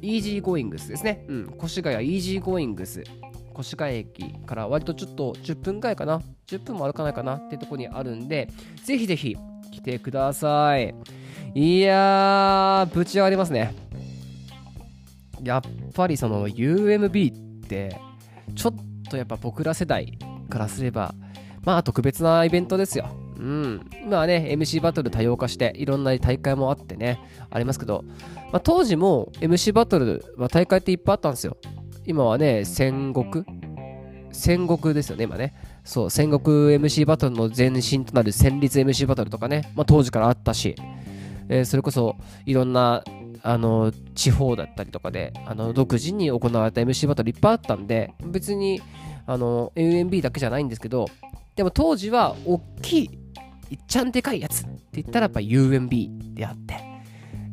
[0.00, 1.24] イージーゴイングスですね。
[1.28, 1.54] うん。
[1.62, 3.02] 越谷イージーゴイングス。
[3.58, 6.20] 越谷駅から割とちょっと10分くらいかな。
[6.46, 8.48] 10分も歩かないかなってとこにあるんで、
[8.82, 9.36] ぜひぜひ
[9.70, 10.94] 来てください。
[11.54, 13.74] いやー、ぶち上がりますね。
[15.42, 15.62] やっ
[15.94, 17.96] ぱりその UMB って
[18.54, 18.74] ちょっ
[19.08, 21.14] とやっぱ僕ら世代からすれば
[21.64, 23.08] まあ特別なイベントですよ。
[23.36, 28.04] うん、今はね MC バトル多様化していろんな大会もあってねありますけど、
[28.52, 31.56] まあ、当時も MC バトルは大会っていっぱいあったんですよ。
[32.06, 33.44] 今はね戦国？
[34.32, 35.54] 戦国ですよね今ね。
[35.84, 40.74] そう戦国 MC バトルの前身となる戦慄 MC バトルとかね、まあ、当時からあったし、
[41.48, 43.04] えー、それこそいろんな
[43.46, 48.80] あの地方だったりとかであの独自に行われた MC バトルいっぱいあったんで別に
[49.26, 51.06] あの UMB だけじゃないんですけど
[51.54, 53.10] でも当時は大きい
[53.70, 56.94] いっちゃんでかいやつって言ったらやっぱ UMB であって。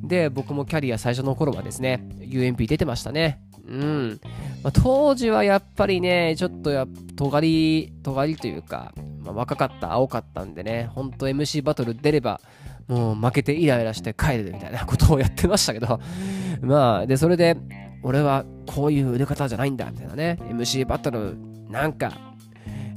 [0.03, 3.39] で僕もキャリア最初の頃はですね UMB 出てましたね。
[3.67, 4.19] うん、
[4.63, 12.41] まあ、当時はやっぱりねちょっとや尖り尖りというか、まあ、若かった青かったんでねほんと MC バトル出れば
[12.91, 16.01] もう負けてイライラして帰るみたいなことをやってましたけど、
[16.61, 17.55] まあ、で、それで、
[18.03, 21.37] 俺はこういう売れ方じゃないんだ、みたいなね、MC バトル、
[21.69, 22.11] なんか、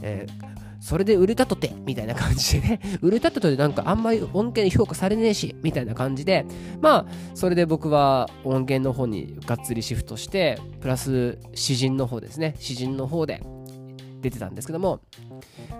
[0.02, 0.44] えー、
[0.80, 2.68] それで売れたとて、みたいな感じで。
[2.70, 6.44] ね、 売れたとてなんかあんまり音源評価されねえし、みたいな感じで、
[6.80, 13.40] まあ、それで僕は音源の方にがっつりシフトして、プラス詩人の方ですね、詩人の方で
[14.24, 15.00] 出てたんですけども、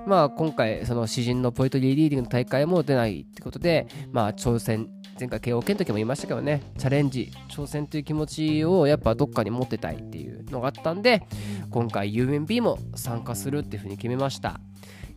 [0.07, 11.23] まあ、今回、その詩人のポエトリーリーディングの大会も出ないってことで、まあ、挑戦、前回 KO 県の時も言いましたけどね、チャレンジ、挑戦という気持ちをやっぱどっかに持ってたいっていうのがあったんで、
[11.71, 14.61] 今回 UMB も参加するっていうふうに決めました。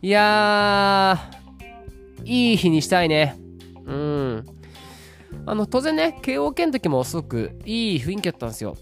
[0.00, 3.36] いやー、いい日にしたいね。
[3.84, 4.46] うん。
[5.44, 8.76] あの、当然ね、KO 県の時もすごくいい雰囲気だったんですよ。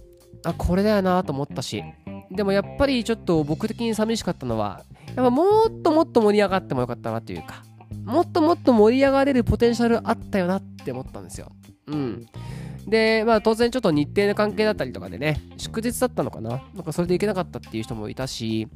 [0.44, 1.82] あ、これだよなと思ったし。
[2.30, 4.82] でもやっぱりちょっと僕的に寂しかったのは、
[5.14, 7.62] やっぱもっともっと盛り上がってもよかったなというか、
[8.04, 11.52] もっともっと盛り上がれるポテンシャルあったよなって思ったんですよ。
[11.86, 12.26] うん。
[12.86, 16.62] で、まあ当然ちょっと日程の関係だったりとかでね、祝日だったのかな？
[16.74, 18.68] なんかそれで行けなかったっていう人もいたし、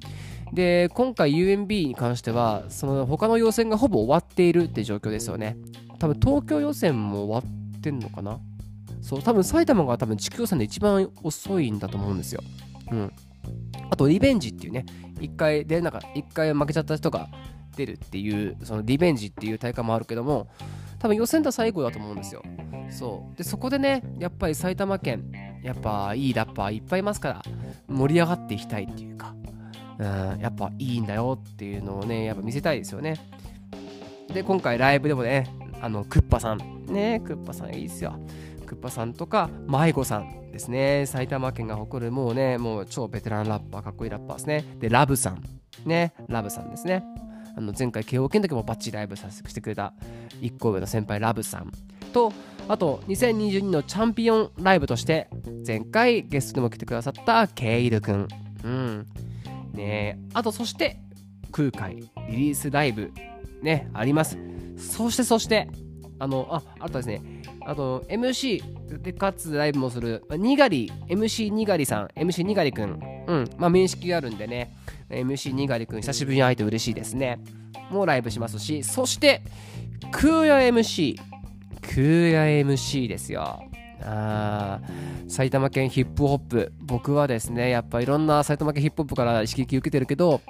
[0.53, 5.57] で、今回 UMB に関しては、その他の予選がほぼ終わっているって状況ですよね。
[5.99, 8.39] 多分東京予選も終わってんのかな？
[9.01, 12.43] そう、多分埼玉が多分地区予選で一番遅いんだと思うんですよ。
[12.91, 13.13] うん。
[13.91, 14.87] あと、リベンジっていうね、
[15.21, 17.29] 一回出なか一回負けちゃった人が
[17.77, 20.49] 出るっていう、そのリベンジっていう大会もあるけども、
[20.99, 22.43] 多分予選で最後だと思うんですよ。
[22.91, 23.37] そう。
[23.37, 27.43] で、そこでね、やっぱり埼玉県、やっぱいいラッパーいっぱいいますから、
[27.89, 29.35] 盛り上がっていきたいっていうか、
[29.99, 33.17] うん、やっぱいいんだよっていうのをね、やっぱ見せたいですよね。
[34.33, 35.47] で、今回ライブでもね、
[35.81, 38.19] あの、クッパさん、ね、クッパさんいいですよ。
[38.71, 41.05] クッパさんとか、迷子さんですね。
[41.07, 44.65] 埼玉県が誇るもうね、もう超ベテランラッパー、かっこいいラッパーですね。
[44.79, 45.43] で、ラブさん。
[45.85, 47.03] ね、ラブさんですね。
[47.57, 49.93] あの前回、慶応県の時もバッチリライブさせてくれた
[50.41, 51.73] 1個上の先輩、ラブさん
[52.13, 52.33] と、
[52.69, 55.29] あと、2022のチャンピオンライブとして、
[55.67, 58.29] 前回ゲストでも来てくださったケイルくん。
[58.63, 59.07] うん。
[59.75, 61.01] ねあと、そして、
[61.51, 61.97] 空海
[62.29, 63.11] リリースライブ、
[63.63, 64.39] ね、あります。
[64.77, 65.69] そして、そして、
[66.21, 74.75] あの、あ、あとですね、あと、MC でかつライブもする、まあにがり、MC にがりさん、MC にがりくん、うん、まあ、面識があるんでね、
[75.09, 77.39] MC にがりくん、久しぶりに会えて嬉しいですね。
[77.91, 79.43] もうライブしますし、そして、
[80.11, 81.17] 空也 MC、
[81.83, 83.63] 空也 MC ですよ。
[84.03, 84.81] あ
[85.29, 86.73] 埼玉県ヒップホップ。
[86.81, 90.41] 僕はですねやっぱいろんな埼玉県ヒップホップから刺激受けてるけど、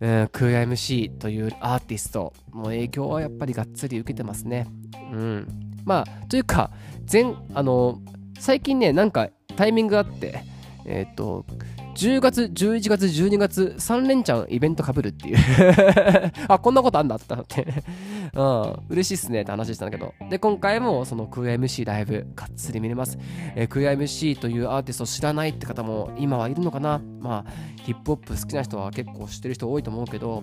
[0.00, 4.66] うん、空也 MC というアーティストの影響はやっぱりがっつり受けてますね。
[5.12, 6.70] うん、まあというか
[7.04, 8.00] 全あの
[8.38, 10.44] 最近ねなんかタイミングがあって
[10.86, 11.44] えっ、と
[11.94, 15.38] 10月、11月、12月、3連チャンイベントかぶるっていう
[16.48, 17.66] あ、こんなことあんだって思って
[18.32, 20.14] うん、嬉しいっすねって話したんだけど。
[20.30, 23.18] で、今回もそのクー MC ライブ、がっつり見れます。
[23.54, 27.50] えー、クー MC というアーティストを知らないって方も今はいるのかなまあ、
[27.82, 30.42] ヒップホップ好きな人は結構知ってる人多いと思うけど、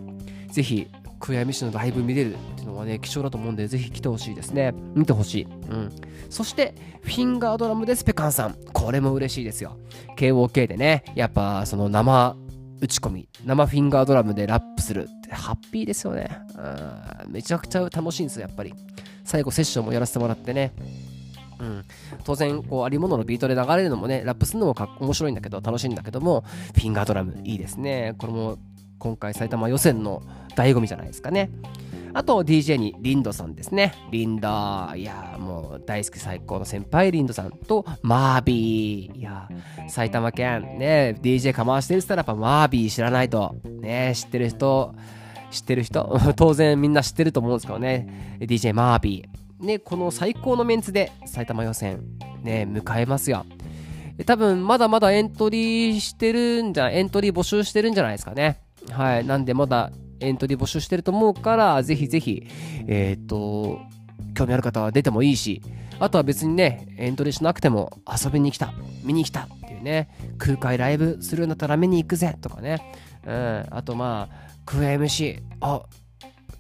[0.52, 0.88] ぜひ
[1.20, 4.74] クエアミッションのライブ見れるっていうのはね、貴重だと思うんで、ぜひ来てほしいですね。
[4.96, 5.44] 見てほしい。
[5.44, 5.92] うん。
[6.30, 8.56] そして、フィンガードラムでスペカンさん。
[8.74, 9.78] これも嬉しいですよ。
[10.18, 12.36] KOK でね、やっぱその生
[12.82, 16.30] 打ち込み、生フィンガードラムでラップするってハッピーですよね。
[17.26, 17.32] うん。
[17.34, 18.74] めちゃくちゃ楽しいんですよ、やっぱり。
[19.24, 20.74] 最後セッションもやらせてもらってね。
[21.60, 21.84] うん、
[22.24, 26.44] 当然こうありもののビートで流れるのもねラップするのもか面白いんだけど楽しいんだけども
[26.76, 28.60] フィンガードラムいいですねこれも
[29.00, 30.22] 今回埼玉予選の
[30.56, 31.50] 醍醐味じゃないですかね。
[32.14, 33.94] あと DJ にリンドさんですね。
[34.12, 34.48] リンド。
[34.96, 39.20] いやもう大好き最高の先輩リンドさんとマービー。
[39.20, 39.48] いや
[39.88, 43.56] 埼玉県ね、DJ かましてるって言ったらやっぱマービー知らないと。
[43.82, 44.96] ね、知ってる人、
[45.52, 48.38] 知ってる人、 当然みんな知ってると思うんですけどね。
[48.40, 49.66] DJ マービー。
[49.66, 52.02] ね、この最高のメンツで埼玉予選、
[52.44, 53.46] ね、迎えますよ。
[54.26, 58.60] 多分まだまだエントリーしてるんじゃ、エントリー募集してるんじゃないですかね。
[58.92, 59.26] はい。
[59.26, 62.48] なんでまだエントリー募集してると思うから、ぜひぜひ、
[62.88, 63.80] えっ、と、
[64.34, 65.62] 興味ある方は出てもいいし、
[66.00, 68.74] あとは別にね、エントリーしなくても遊びに来た、
[69.04, 72.94] 見に来たっていうね、空海ライブするんだったら見に行くぜとかね、
[73.26, 75.82] うん、あとまあ、クエ MC、あ、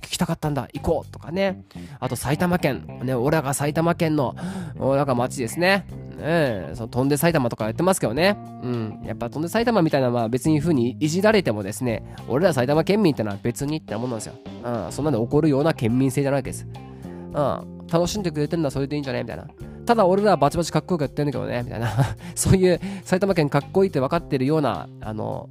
[0.08, 1.64] 聞きたかったんだ、行こうとかね、
[2.00, 4.36] あと埼玉県、ね、俺らが埼玉県の、
[4.80, 5.86] 俺らが町ですね、
[6.18, 8.38] ねその飛んで埼玉とかやってますけどね。
[8.64, 9.02] うん。
[9.06, 14.34] やっぱ飛んで埼玉みたいなのは別に風にいじられてもですね、俺ら埼玉県民ってのは別にってなもんなんですよ。
[14.64, 14.92] うん。
[14.92, 16.66] そんなの起こるような県民性じゃないわけです。
[16.66, 17.88] うん。
[17.88, 19.24] 楽しんでくれてるのはそれでいいんじゃね？
[19.24, 19.48] みたいな。
[19.86, 21.90] ただ俺らはバチバチかっこよくやってんだけどね、みたいな。
[22.36, 25.50] そういう埼玉県かっこいいって分かってるような、あの、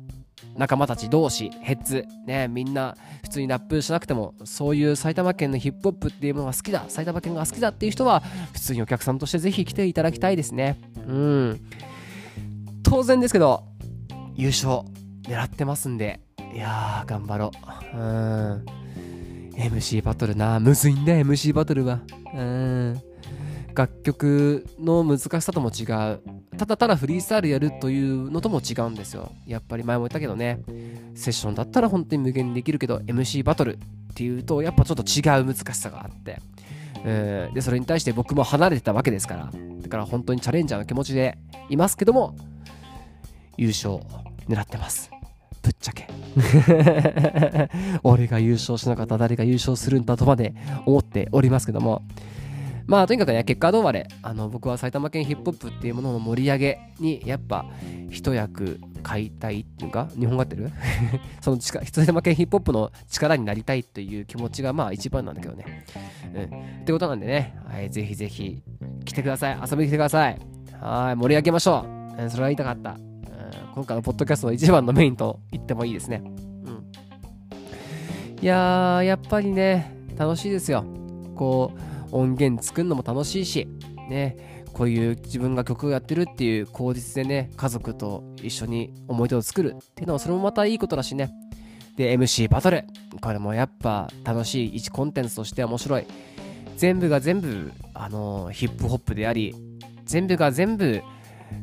[0.57, 8.21] 仲間たち同士、ヘッズ、ね、みんな普通にラップしなくても、そういう埼玉県のヒップホップっていうものが好きだ、埼玉県が好きだっていう人は、
[8.53, 10.79] 普通にお客さんとしてぜひ来ていただきたいですね。
[11.07, 11.61] うん。
[12.83, 13.65] 当然ですけど、
[14.35, 14.83] 優勝
[15.23, 16.21] 狙ってますんで、
[16.55, 17.51] いやー、頑張ろ
[17.95, 17.97] う。
[17.97, 18.65] うん。
[19.57, 22.01] MC バトルな、むずいんだ、MC バトルは。
[22.35, 23.01] うん。
[23.77, 26.21] 楽曲の難しさとも違う。
[26.57, 29.33] ただただフリースタイルやるというのとも違うんですよ。
[29.47, 30.63] やっぱり前も言ったけどね、
[31.15, 33.79] セッションだったら本当に無限にできるけど、MC バトルっ
[34.15, 36.41] ていうと、やっぱちょっと違う難しさがあって、
[37.05, 39.51] えー、で、それに対して僕も離れてたわけですから、
[39.83, 41.37] だから本当にチャレンジャーの気持ちで
[41.69, 42.35] いますけども、
[43.59, 43.99] 優勝
[44.49, 45.11] 狙ってます。
[45.63, 46.09] ぶっちゃけ
[48.05, 50.55] 俺が優勝しなかったら誰が優勝するんだとまで
[50.87, 52.03] 思っておりますけども、
[52.87, 57.67] まあとにかくね、結果どうあれ、あの僕は埼玉県ヒップホップっていうものの盛り上げにやっぱ
[58.11, 60.71] 一役買いたいっていうか、日本語ってる？
[61.41, 65.85] その埼玉県ヒップホップの力になりたいという気持ちがまあ一番なんだけどね。
[66.35, 66.43] うん。
[66.83, 68.63] ってことなんでね、はい、ぜひぜひ
[69.05, 69.59] 来てください。
[69.69, 70.39] 遊びに来てください。
[70.81, 71.85] はい、盛り上げましょ
[72.19, 72.23] う。
[72.23, 72.91] うん、それは言いたかった。
[72.93, 72.99] うん、
[73.75, 76.23] 今回のポッドキャストの一番のメインと言ってもいいですね。
[76.65, 76.85] うん。
[78.41, 80.85] いやー、やっぱりね、楽しいですよ。
[81.35, 83.69] こう、音源作るのも楽しいし、
[84.09, 91.33] ね、こういう自分が曲をやってるっていう口実でね、家族と一緒に思い出を作るっていうのはそれもまたいいことだしね。
[91.97, 92.85] で、MC バトル。
[93.21, 96.07] これもやっぱ楽しい一コンテンツとして面白い。
[96.77, 99.55] 全部が全部、あの、ヒップホップであり、
[100.05, 101.03] 全部が全部、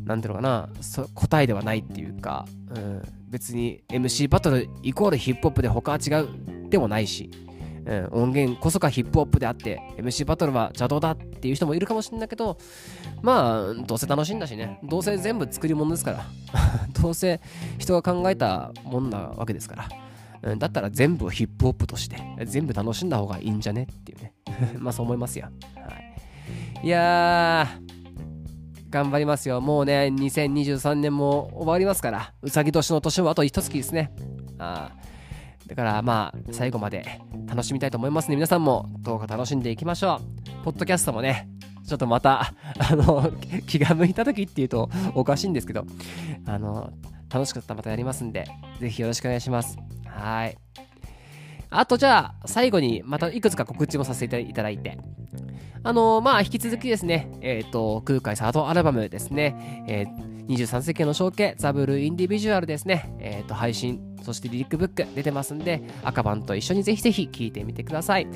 [0.06, 0.70] なんていうのかな、
[1.14, 2.46] 答えではないっていうか、
[2.76, 7.30] うん、別に MC バトルイコールヒップホップで他は違うでもないし、
[7.92, 12.58] ん、音源こそがヒップホップであって MC バトルは邪道だっていう人もいるかもしれないけど
[13.22, 14.80] まあどうせ楽しいんだしね。
[14.84, 16.26] どうせ全部作り物ですから。
[17.02, 17.42] どうせ
[17.78, 19.88] 人が考えたもんなわけですか
[20.42, 24.34] ら、だったら全部ヒップホップとして全部楽しんだ方がいいんじゃねっていうね。
[24.78, 25.94] まあそう思いますよ、は
[26.84, 27.94] い、いやー
[28.94, 29.60] 頑張りますよ。
[29.60, 34.12] もうね、2023年も終わりますから、うさぎ年の年もあと一月ですね。
[34.60, 34.92] あ
[35.74, 38.36] だからまあ最後まで楽しみたいと思いますね。
[38.36, 40.22] 皆さんも動画楽しんでいきましょ
[40.62, 40.64] う。
[40.64, 41.50] ポッドキャストもね
[41.88, 43.32] ちょっとまたあの
[43.66, 45.86] 気が向いた時っていうとおかしいんですけど
[46.46, 46.92] あの
[47.28, 48.46] 楽しかったらまたやりますんで
[48.80, 49.80] ぜひよろしくお願いします。
[50.06, 50.56] はい。
[51.72, 55.00] あとじゃあ最後にまたいくつか告知もさせていただいて。
[55.86, 68.28] あのー、まあ、引き続きですね、えっ、ー、と、空海サードアルバムですね、えー、23世紀の象形、ザブルインディビジュアルですね、えっ、と、配信、そしてリリックブック出てますんで、赤版と一緒にぜひぜひ聴いてみてください。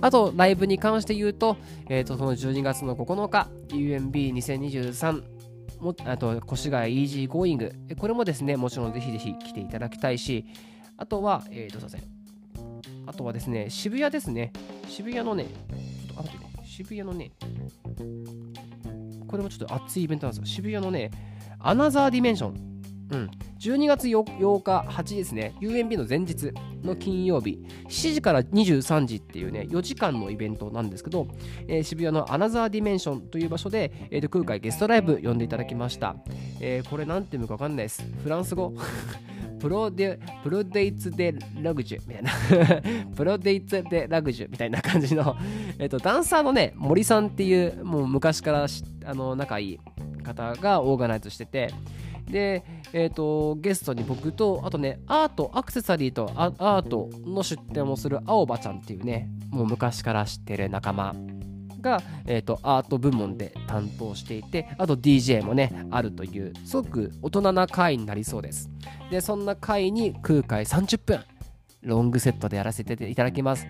[0.00, 1.56] あと、ライブに関して言うと、
[1.88, 5.22] えっ、と、その12月の9日、UMB2023、
[5.80, 10.46] もあと、越谷 Easygoing、これもですね、もちろんぜひぜひ来ていただきたいし、
[10.96, 11.98] あとは、えっ、と、すいませ。
[13.06, 14.52] あとはですね、渋谷ですね。
[14.88, 17.32] 渋谷のね、ちょっと後でね、渋谷のね、
[19.36, 20.46] これもちょっと熱いイベントなんですよ。
[20.46, 21.10] 渋谷のね、
[21.58, 22.76] Another Dimension。
[23.08, 23.30] うん、
[23.60, 31.28] 12月 8, 8日8時ですね、UMB の前日の金曜日、7時から23時っていうね、4時間のイベントなんですけど、
[31.68, 36.16] えー、渋谷の Another Dimension という場所で、えー、と空海ゲストライブ呼んでいただきました。
[36.60, 38.02] えー、これなんていうのかわかんないです。
[38.24, 38.72] フランス語
[39.60, 42.32] プロデ Produits de luxe みたいな。
[43.16, 45.36] Produits de luxe みたいな感じの。
[45.78, 48.66] えっと、ダンサーのね、森さんっていう、もう昔から
[49.04, 49.78] あの仲いい
[50.22, 51.70] 方がオーガナイズしてて、
[52.30, 61.14] で、え、ー、と、ゲストに僕と、あとね、アート、アクセサリーとアートの出展をする青葉ちゃんっていうね、もう昔から知ってる仲間
[61.86, 68.68] が、えーと、アート部門で担当していてあと DJ もねあるというすごく大人な回になりそうです。
[69.10, 71.20] でそんな回に空海30分
[71.82, 73.66] ロングセットでやらせていただきます。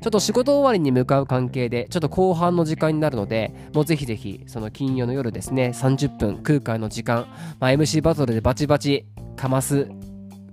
[0.00, 7.28] ちょっと仕事終わりに向かう関係でちょっと後半の時間になるのでもうぜひぜひその金曜の夜ですね30分空海の時間、
[7.60, 9.06] まあ、MC バトルでバチバチ
[9.36, 9.88] かます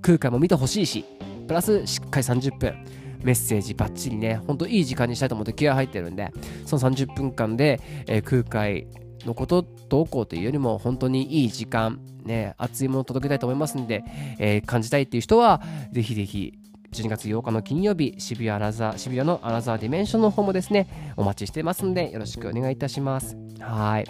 [0.03, 1.03] 空海も見てほしいし
[1.47, 2.85] プラスしっかり30分
[3.23, 6.31] メッセージばっちりね、ほんといい時間にしたいと思って気合入ってるんで、
[6.65, 8.87] その30分間で、えー、空海
[9.25, 14.03] のことどうこうというよりも本当にいい時間、ね、熱いものを届けたいと思いますんで、
[14.37, 15.61] えー、感じたいっていう人は、
[15.91, 16.59] ぜひぜひ
[16.91, 23.37] 12月8日の金曜日、渋谷アラザ渋谷のアラザーディメンションの方もですね、お待ちしてますんで、よろしくお願いいたします。
[23.59, 24.05] はい。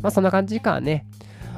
[0.00, 1.06] まあそんな感じかね。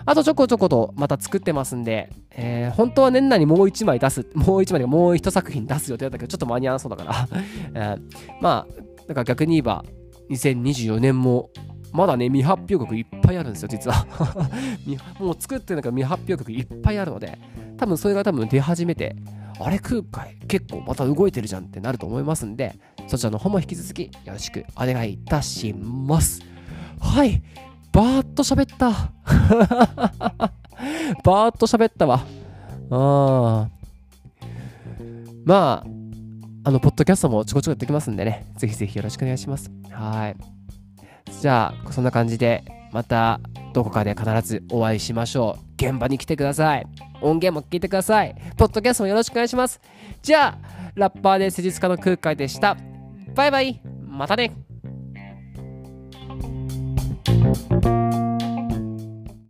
[0.04, 7.28] あとちょこちょことまた作ってますんで、えー、本当は年内にもう1枚出す、もう1枚でもう1作品出す予定だったけど、ちょっと間に合わそうだから
[7.74, 8.00] えー、
[8.40, 9.84] まあ、だから逆に言えば、
[10.30, 11.50] 2024年も
[11.96, 14.06] まだね、未発表曲いっぱいあるんですよ、実は
[15.18, 17.38] もう作ってるのが未発表曲いっぱいあるので、
[17.78, 19.16] 多分それが多分出始めて、
[19.58, 26.42] あれ空海結構また動いてるじゃんってなると思いますんで、そちらの方も引き続きよろしくお願いいたします。
[27.00, 27.42] はい。
[27.92, 28.90] バーッと喋った。
[31.24, 32.20] バーッと喋ったわ。
[32.90, 33.68] あ
[35.44, 35.86] まあ、
[36.64, 39.70] あの、ポッドキャストもちょこちょこやってきますんでね、ぜひぜひよろしくお願いします。
[39.90, 40.55] はい。
[41.40, 43.40] じゃあ、そんな感じで、また
[43.72, 45.64] どこかで必ずお会いしましょう。
[45.76, 46.86] 現場に来てください。
[47.20, 48.34] 音源も聞いてください。
[48.56, 49.80] ポッドキャストもよろしくお願いします。
[50.22, 50.58] じゃあ、
[50.94, 52.76] ラッパーで施術家の空海でした。
[53.34, 53.80] バイバイ。
[54.08, 54.52] またね。